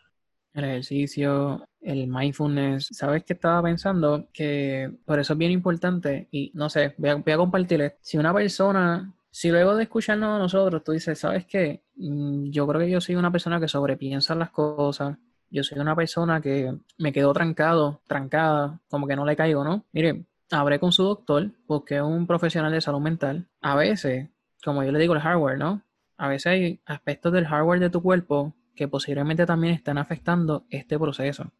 [0.54, 2.88] El ejercicio, el mindfulness.
[2.90, 4.28] ¿Sabes qué estaba pensando?
[4.32, 7.92] Que por eso es bien importante y no sé, voy a compartirles.
[8.00, 11.82] Si una persona, si luego de escucharnos a nosotros, tú dices, ¿sabes qué?
[11.96, 15.18] Mm, Yo creo que yo soy una persona que sobrepiensa las cosas.
[15.50, 19.86] Yo soy una persona que me quedo trancado, trancada, como que no le caigo, ¿no?
[19.90, 23.48] Mire, hablé con su doctor porque es un profesional de salud mental.
[23.60, 24.28] A veces,
[24.64, 25.82] como yo le digo, el hardware, ¿no?
[26.16, 30.96] A veces hay aspectos del hardware de tu cuerpo que posiblemente también están afectando este
[30.96, 31.50] proceso.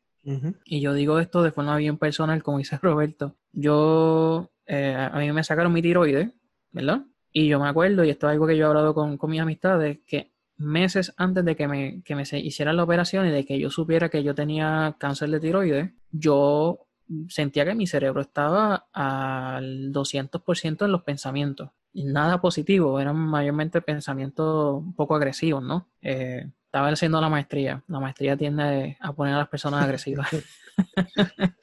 [0.64, 3.35] Y yo digo esto de forma bien personal, como dice Roberto.
[3.51, 6.31] Yo, eh, a mí me sacaron mi tiroides,
[6.70, 7.03] ¿verdad?
[7.37, 9.41] Y yo me acuerdo, y esto es algo que yo he hablado con, con mis
[9.41, 13.45] amistades, que meses antes de que me, que me se hicieran la operación y de
[13.45, 16.87] que yo supiera que yo tenía cáncer de tiroides, yo
[17.28, 21.70] sentía que mi cerebro estaba al 200% en los pensamientos.
[21.93, 25.89] Nada positivo, eran mayormente pensamientos un poco agresivos, ¿no?
[26.03, 27.82] Eh, estaba haciendo la maestría.
[27.89, 30.28] La maestría tiende a poner a las personas agresivas.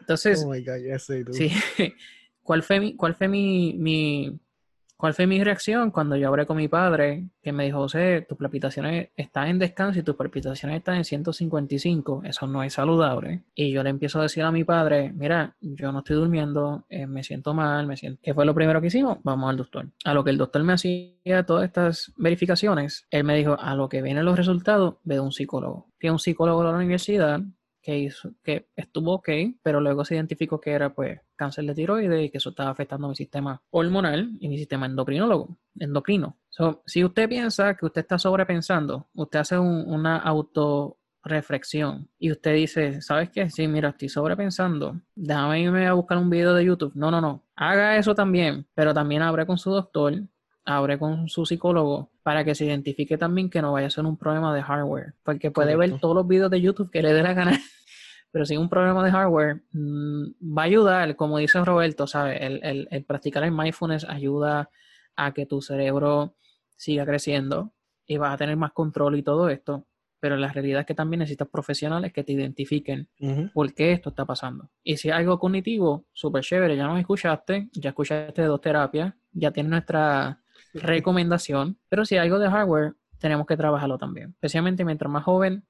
[0.00, 1.32] Entonces, Oh my God, tú.
[1.34, 1.50] Sí.
[2.42, 4.40] ¿Cuál fue mi, cuál fue mi, mi-
[5.02, 8.38] cuál fue mi reacción cuando yo hablé con mi padre que me dijo, José, tus
[8.38, 13.42] palpitaciones están en descanso y tus palpitaciones están en 155, eso no es saludable.
[13.52, 17.08] Y yo le empiezo a decir a mi padre, mira, yo no estoy durmiendo, eh,
[17.08, 18.20] me siento mal, me siento...
[18.22, 19.18] ¿Qué fue lo primero que hicimos?
[19.24, 19.88] Vamos al doctor.
[20.04, 23.88] A lo que el doctor me hacía todas estas verificaciones, él me dijo, a lo
[23.88, 25.88] que vienen los resultados, ve un psicólogo.
[25.98, 27.40] Fui a un psicólogo de la universidad
[27.82, 29.28] que, hizo, que estuvo ok,
[29.62, 33.08] pero luego se identificó que era pues cáncer de tiroides y que eso estaba afectando
[33.08, 36.38] mi sistema hormonal y mi sistema endocrinólogo, endocrino.
[36.48, 42.54] So, si usted piensa que usted está sobrepensando, usted hace un- una autorreflexión y usted
[42.54, 43.50] dice, ¿sabes qué?
[43.50, 46.92] Sí, mira, estoy sobrepensando, déjame irme a buscar un video de YouTube.
[46.94, 50.14] No, no, no, haga eso también, pero también abre con su doctor,
[50.64, 54.16] abre con su psicólogo para que se identifique también que no vaya a ser un
[54.16, 57.34] problema de hardware, porque puede ver todos los videos de YouTube que le dé la
[57.34, 57.52] gana
[58.32, 62.38] pero si es un problema de hardware, mm, va a ayudar, como dice Roberto, ¿sabes?
[62.40, 64.70] El, el- el practicar el mindfulness ayuda
[65.16, 66.34] a que tu cerebro
[66.76, 67.72] siga creciendo
[68.06, 69.86] y vas a tener más control y todo esto,
[70.18, 73.08] pero la realidad es que también necesitas profesionales que te identifiquen
[73.52, 74.70] por qué esto está pasando.
[74.82, 79.50] Y si es algo cognitivo, súper chévere, ya nos escuchaste, ya escuchaste dos terapias, ya
[79.50, 80.41] tienes nuestra
[80.74, 85.64] recomendación, pero si hay algo de hardware, tenemos que trabajarlo también, especialmente mientras más joven,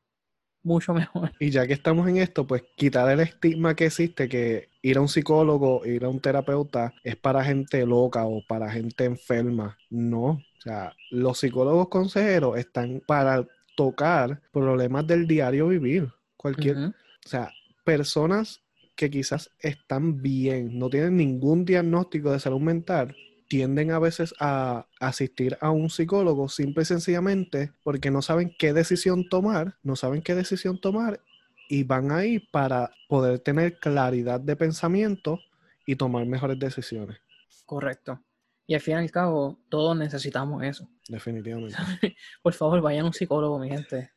[0.63, 1.33] mucho mejor.
[1.39, 5.01] Y ya que estamos en esto, pues quitar el estigma que existe que ir a
[5.01, 9.77] un psicólogo, ir a un terapeuta es para gente loca o para gente enferma.
[9.91, 13.45] No, o sea, los psicólogos consejeros están para
[13.77, 16.09] tocar problemas del diario vivir.
[16.37, 17.53] Cualquier, o sea,
[17.85, 18.63] personas
[18.97, 23.17] que quizás están bien, no tienen ningún diagnóstico de salud mental,
[23.53, 28.73] tienden a veces a asistir a un psicólogo simple y sencillamente porque no saben qué
[28.73, 31.21] decisión tomar, no saben qué decisión tomar
[31.69, 35.39] y van ahí para poder tener claridad de pensamiento
[35.85, 37.19] y tomar mejores decisiones,
[37.67, 38.23] Correcto.
[38.67, 40.89] Y al fin y al cabo, todos necesitamos eso.
[41.11, 41.77] definitivamente.
[42.43, 44.13] Por favor, vayan a un psicólogo, mi gente.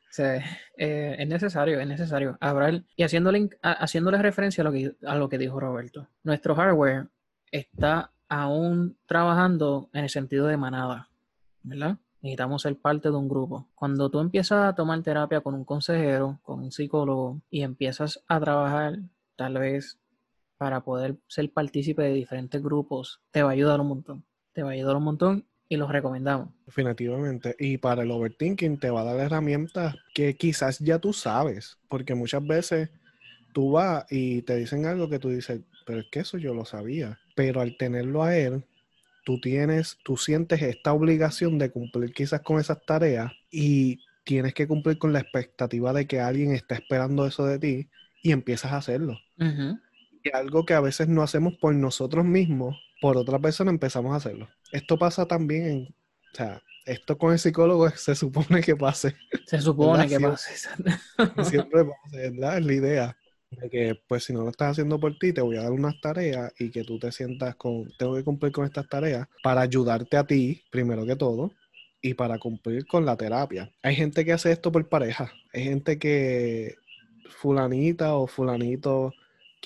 [0.78, 2.38] eh, es necesario, es necesario.
[2.40, 6.08] Hablar, y haciéndole referencia a lo, que, a lo que dijo Roberto.
[6.24, 7.10] Nuestro hardware
[7.52, 11.10] está aún trabajando en el sentido de manada,
[11.64, 11.98] ¿verdad?
[12.22, 13.68] Necesitamos ser parte de un grupo.
[13.76, 18.40] Cuando tú empiezas a tomar terapia con un consejero, con un psicólogo, y empiezas a
[18.40, 19.00] trabajar
[19.36, 20.00] tal vez
[20.58, 24.26] para poder ser partícipe de diferentes grupos, te va a ayudar un montón.
[24.54, 26.50] Te va a ayudar un montón y los recomendamos.
[26.66, 27.56] Definitivamente.
[27.60, 32.16] Y para el overthinking te va a dar herramientas que quizás ya tú sabes, porque
[32.16, 32.90] muchas veces
[33.54, 36.66] tú vas y te dicen algo que tú dices, pero es que eso yo lo
[36.66, 37.20] sabía.
[37.36, 38.64] Pero al tenerlo a él,
[39.26, 44.68] tú tienes, tú sientes esta obligación de cumplir quizás con esas tareas y tienes que
[44.68, 47.90] cumplir con la expectativa de que alguien está esperando eso de ti
[48.24, 49.18] y empiezas a hacerlo.
[49.38, 54.18] Y algo que a veces no hacemos por nosotros mismos, por otra persona empezamos a
[54.18, 54.50] hacerlo.
[54.72, 55.96] Esto pasa también en,
[56.34, 59.16] o sea, esto con el psicólogo se supone que pase.
[59.46, 60.18] Se supone ¿Verdad?
[60.18, 60.54] que pase.
[61.50, 62.58] Siempre pase, ¿verdad?
[62.58, 63.18] Es la idea.
[63.62, 66.00] De que, pues, si no lo estás haciendo por ti, te voy a dar unas
[66.02, 70.18] tareas y que tú te sientas con, tengo que cumplir con estas tareas para ayudarte
[70.18, 71.52] a ti, primero que todo,
[72.02, 73.72] y para cumplir con la terapia.
[73.82, 75.32] Hay gente que hace esto por pareja.
[75.54, 76.76] Hay gente que
[77.30, 79.14] fulanita o fulanito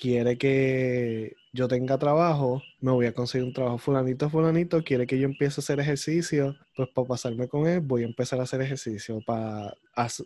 [0.00, 3.78] quiere que yo tenga trabajo, me voy a conseguir un trabajo.
[3.78, 8.02] Fulanito, fulanito quiere que yo empiece a hacer ejercicio, pues para pasarme con él voy
[8.02, 9.20] a empezar a hacer ejercicio.
[9.26, 9.74] Para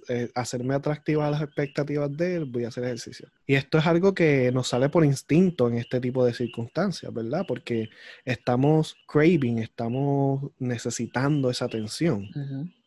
[0.09, 3.29] eh, hacerme atractiva a las expectativas de él, voy a hacer ejercicio.
[3.47, 7.45] Y esto es algo que nos sale por instinto en este tipo de circunstancias, ¿verdad?
[7.47, 7.91] Porque
[8.25, 12.29] estamos craving, estamos necesitando esa atención.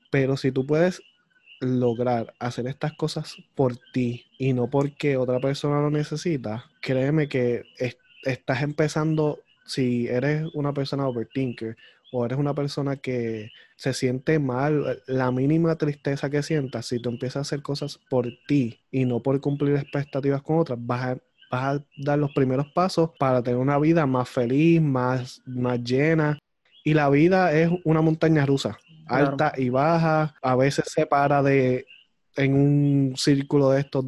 [0.09, 1.01] Pero si tú puedes
[1.59, 7.65] lograr hacer estas cosas por ti y no porque otra persona lo necesita, créeme que
[7.77, 11.75] es- estás empezando, si eres una persona overthinker
[12.11, 17.09] o eres una persona que se siente mal, la mínima tristeza que sientas, si tú
[17.09, 21.17] empiezas a hacer cosas por ti y no por cumplir expectativas con otras, vas a,
[21.51, 26.39] vas a dar los primeros pasos para tener una vida más feliz, más, más llena.
[26.83, 28.77] Y la vida es una montaña rusa
[29.07, 29.31] Claro.
[29.31, 31.85] alta y baja, a veces se para de
[32.37, 34.05] en un círculo de estos,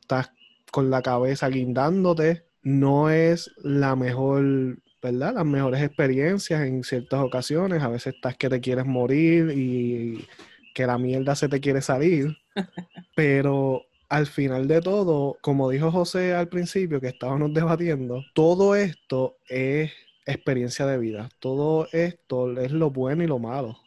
[0.00, 0.30] estás
[0.70, 5.34] con la cabeza guindándote, no es la mejor, ¿verdad?
[5.34, 10.26] Las mejores experiencias en ciertas ocasiones, a veces estás que te quieres morir y
[10.74, 12.36] que la mierda se te quiere salir,
[13.16, 19.36] pero al final de todo, como dijo José al principio que estábamos debatiendo, todo esto
[19.48, 19.92] es
[20.26, 23.78] experiencia de vida, todo esto es lo bueno y lo malo.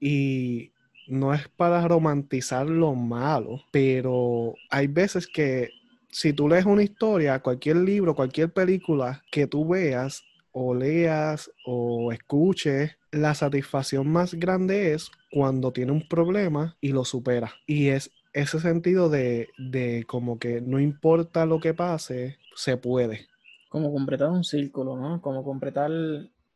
[0.00, 0.70] Y
[1.08, 5.70] no es para romantizar lo malo, pero hay veces que
[6.10, 10.22] si tú lees una historia, cualquier libro, cualquier película que tú veas
[10.52, 17.04] o leas o escuches, la satisfacción más grande es cuando tiene un problema y lo
[17.04, 17.52] supera.
[17.66, 23.26] Y es ese sentido de, de como que no importa lo que pase, se puede.
[23.70, 25.22] Como completar un círculo, ¿no?
[25.22, 25.90] Como completar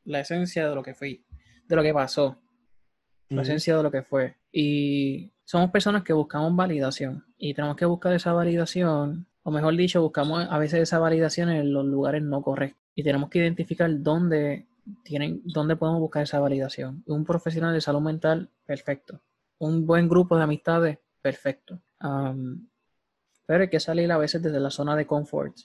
[0.04, 1.22] la esencia de lo que fue,
[1.66, 2.38] de lo que pasó,
[3.28, 3.42] la Ujú.
[3.42, 4.36] esencia de lo que fue.
[4.52, 10.02] Y somos personas que buscamos validación y tenemos que buscar esa validación, o mejor dicho,
[10.02, 14.66] buscamos a veces esa validación en los lugares no correctos y tenemos que identificar dónde
[15.02, 17.02] tienen, dónde podemos buscar esa validación.
[17.06, 19.20] Un profesional de salud mental, perfecto.
[19.58, 21.78] Un buen grupo de amistades, perfecto.
[23.46, 25.56] Pero hay que salir a veces desde la zona de confort.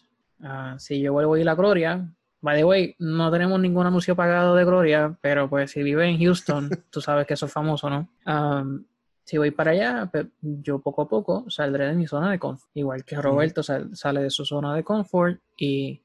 [0.42, 2.12] Ah, si yo vuelvo a ir a Gloria,
[2.42, 6.18] by the way, no tenemos ningún anuncio pagado de Gloria, pero pues si vive en
[6.20, 8.10] Houston, tú sabes que eso es famoso, ¿no?
[8.26, 8.86] Am,
[9.24, 12.70] si voy para allá, pues, yo poco a poco saldré de mi zona de confort.
[12.74, 16.02] Igual que Roberto sal- sale de su zona de confort y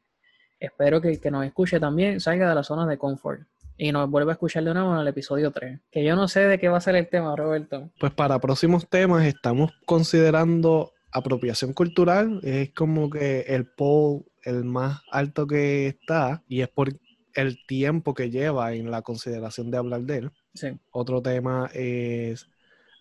[0.61, 3.43] espero que el que nos escuche también salga de la zona de confort
[3.79, 5.81] y nos vuelva a escuchar de nuevo en el episodio 3.
[5.91, 7.91] Que yo no sé de qué va a ser el tema, Roberto.
[7.99, 12.41] Pues para próximos temas estamos considerando apropiación cultural.
[12.43, 16.89] Es como que el poll el más alto que está y es por
[17.35, 20.31] el tiempo que lleva en la consideración de hablar de él.
[20.55, 20.69] Sí.
[20.91, 22.49] Otro tema es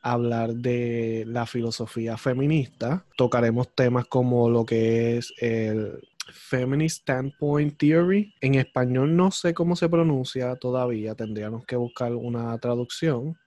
[0.02, 3.06] hablar de la filosofía feminista.
[3.16, 6.00] Tocaremos temas como lo que es el
[6.32, 8.34] Feminist Standpoint Theory.
[8.42, 13.38] En español no sé cómo se pronuncia todavía, tendríamos que buscar una traducción.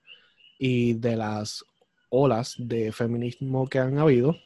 [0.58, 1.64] Y de las
[2.10, 4.36] olas de feminismo que han habido.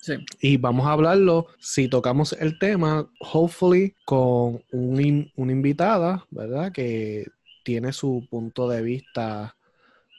[0.00, 0.14] Sí.
[0.40, 6.72] Y vamos a hablarlo, si tocamos el tema, hopefully con un in- una invitada, ¿verdad?
[6.72, 7.26] Que
[7.64, 9.56] tiene su punto de vista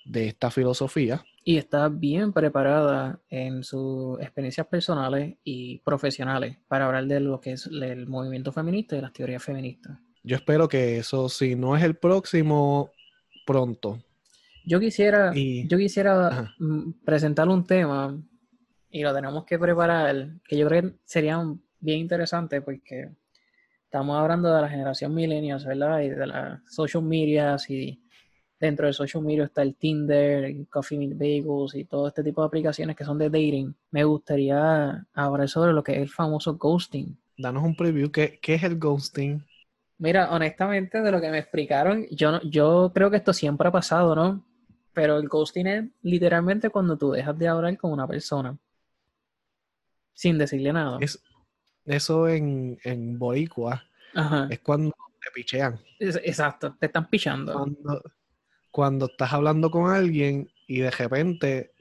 [0.06, 1.24] de esta filosofía.
[1.46, 7.54] y está bien preparada en sus experiencias personales y profesionales para hablar de lo que
[7.54, 9.98] es el movimiento feminista y las teorías feministas.
[10.24, 12.92] Yo espero que eso, si no es el próximo,
[13.48, 13.98] pronto.
[14.64, 16.54] Yo quisiera, Y- yo quisiera Ajá.
[16.60, 18.16] mm, presentar un tema
[18.92, 21.42] y lo tenemos que preparar, que yo creo que sería
[21.80, 23.10] bien interesante porque
[23.86, 26.02] estamos hablando de la generación millennials, ¿verdad?
[26.02, 28.02] Y de las social medias y
[28.60, 32.42] dentro de social media está el Tinder, el Coffee Meet Bagels y todo este tipo
[32.42, 33.76] de aplicaciones que son de dating.
[33.92, 37.18] Me gustaría hablar sobre lo que es el famoso ghosting.
[37.38, 38.12] Danos un preview.
[38.12, 39.44] ¿Qué, qué es el ghosting?
[39.98, 43.72] Mira, honestamente, de lo que me explicaron, yo, no- yo creo que esto siempre ha
[43.72, 44.46] pasado, ¿no?
[44.94, 48.58] Pero el ghosting es literalmente cuando tú dejas de hablar con una persona
[50.20, 50.98] sin decirle nada.
[51.00, 51.24] Es,
[51.86, 54.48] eso en, en Boricua Ajá.
[54.50, 54.94] es cuando
[55.24, 55.80] te pichean.
[55.98, 57.54] Es- exacto, te están pichando.
[57.54, 58.04] Cuando,
[58.70, 61.72] cuando estás hablando con alguien y de repente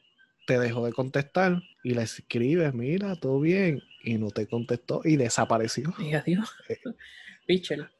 [0.46, 5.16] te dejó de contestar y le escribes, mira, todo bien, y no te contestó y
[5.16, 5.92] desapareció.
[5.98, 6.48] Y adiós.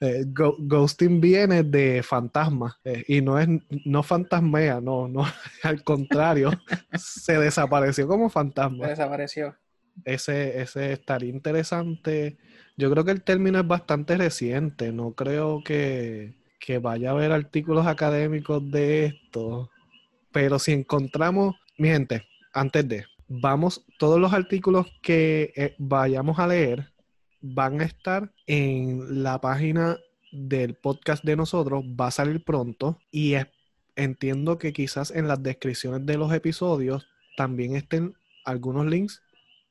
[0.01, 3.48] Eh, go- ghosting viene de fantasma eh, y no es
[3.86, 5.24] no fantasmea, no, no,
[5.65, 6.51] al contrario,
[6.97, 8.86] se desapareció como fantasma.
[8.86, 9.56] Desapareció.
[10.05, 12.39] Ese, ese estaría interesante.
[12.77, 17.33] Yo creo que el término es bastante reciente, no creo que, que vaya a haber
[17.33, 19.70] artículos académicos de esto,
[20.33, 22.23] pero si encontramos, mi gente,
[22.53, 26.93] antes de, vamos, todos los artículos que eh, vayamos a leer
[27.41, 29.99] van a estar en la página
[30.33, 33.35] del podcast de nosotros, va a salir pronto y
[33.97, 37.07] entiendo que quizás en las descripciones de los episodios
[37.37, 38.15] también estén
[38.45, 39.23] algunos links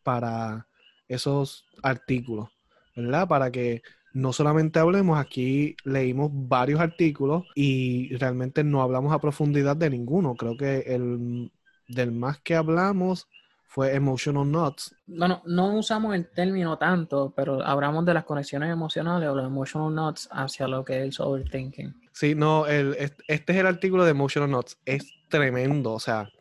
[0.08, 0.68] para
[1.10, 2.50] esos artículos,
[2.96, 3.28] ¿verdad?
[3.28, 9.76] Para que no solamente hablemos, aquí leímos varios artículos y realmente no hablamos a profundidad
[9.76, 10.38] de ninguno.
[10.38, 11.52] Creo que el
[11.90, 13.28] del más que hablamos
[13.66, 14.96] fue Emotional Nuts.
[15.08, 19.94] Bueno, no usamos el término tanto, pero hablamos de las conexiones emocionales o los emotional
[19.94, 21.94] nuts hacia lo que es el overthinking.
[22.14, 24.78] Sí, no, el, est- este es el artículo de Emotional Nuts.
[24.86, 26.32] Es tremendo, o sea,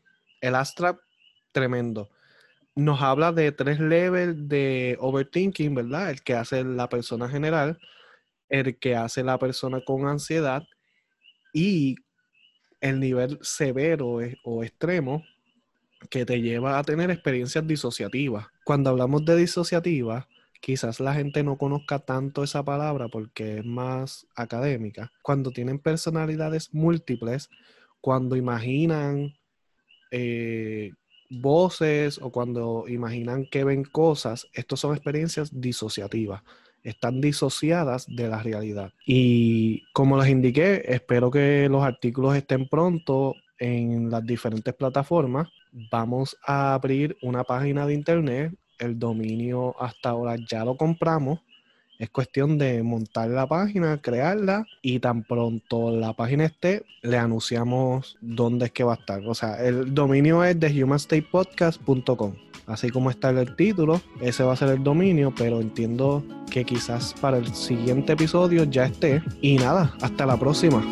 [0.41, 1.01] el abstract
[1.53, 2.11] tremendo.
[2.77, 6.11] Nos habla de tres levels de overthinking, ¿verdad?
[6.11, 7.79] El que hace la persona general,
[8.49, 10.63] el que hace la persona con ansiedad
[11.55, 11.97] y
[12.81, 15.25] el nivel severo e- o extremo
[16.11, 18.49] que te lleva a tener experiencias disociativas.
[18.65, 20.27] Cuando hablamos de disociativas,
[20.61, 25.13] quizás la gente no conozca tanto esa palabra porque es más académica.
[25.23, 27.51] Cuando tienen personalidades múltiples,
[28.01, 29.35] cuando imaginan
[30.11, 30.93] eh,
[31.31, 36.43] voces o cuando imaginan que ven cosas, estos son experiencias disociativas.
[36.83, 38.93] Están disociadas de la realidad.
[39.05, 45.49] Y como les indiqué, espero que los artículos estén pronto en las diferentes plataformas.
[45.91, 48.55] Vamos a abrir una página de internet.
[48.79, 51.41] El dominio hasta ahora ya lo compramos.
[51.99, 58.19] Es cuestión de montar la página, crearla y tan pronto la página esté, le anunciamos
[58.21, 59.23] dónde es que va a estar.
[59.27, 62.35] O sea, el dominio es de humanstatepodcast.com.
[62.67, 67.15] Así como está el título, ese va a ser el dominio, pero entiendo que quizás
[67.21, 69.23] para el siguiente episodio ya esté.
[69.41, 70.83] Y nada, hasta la próxima.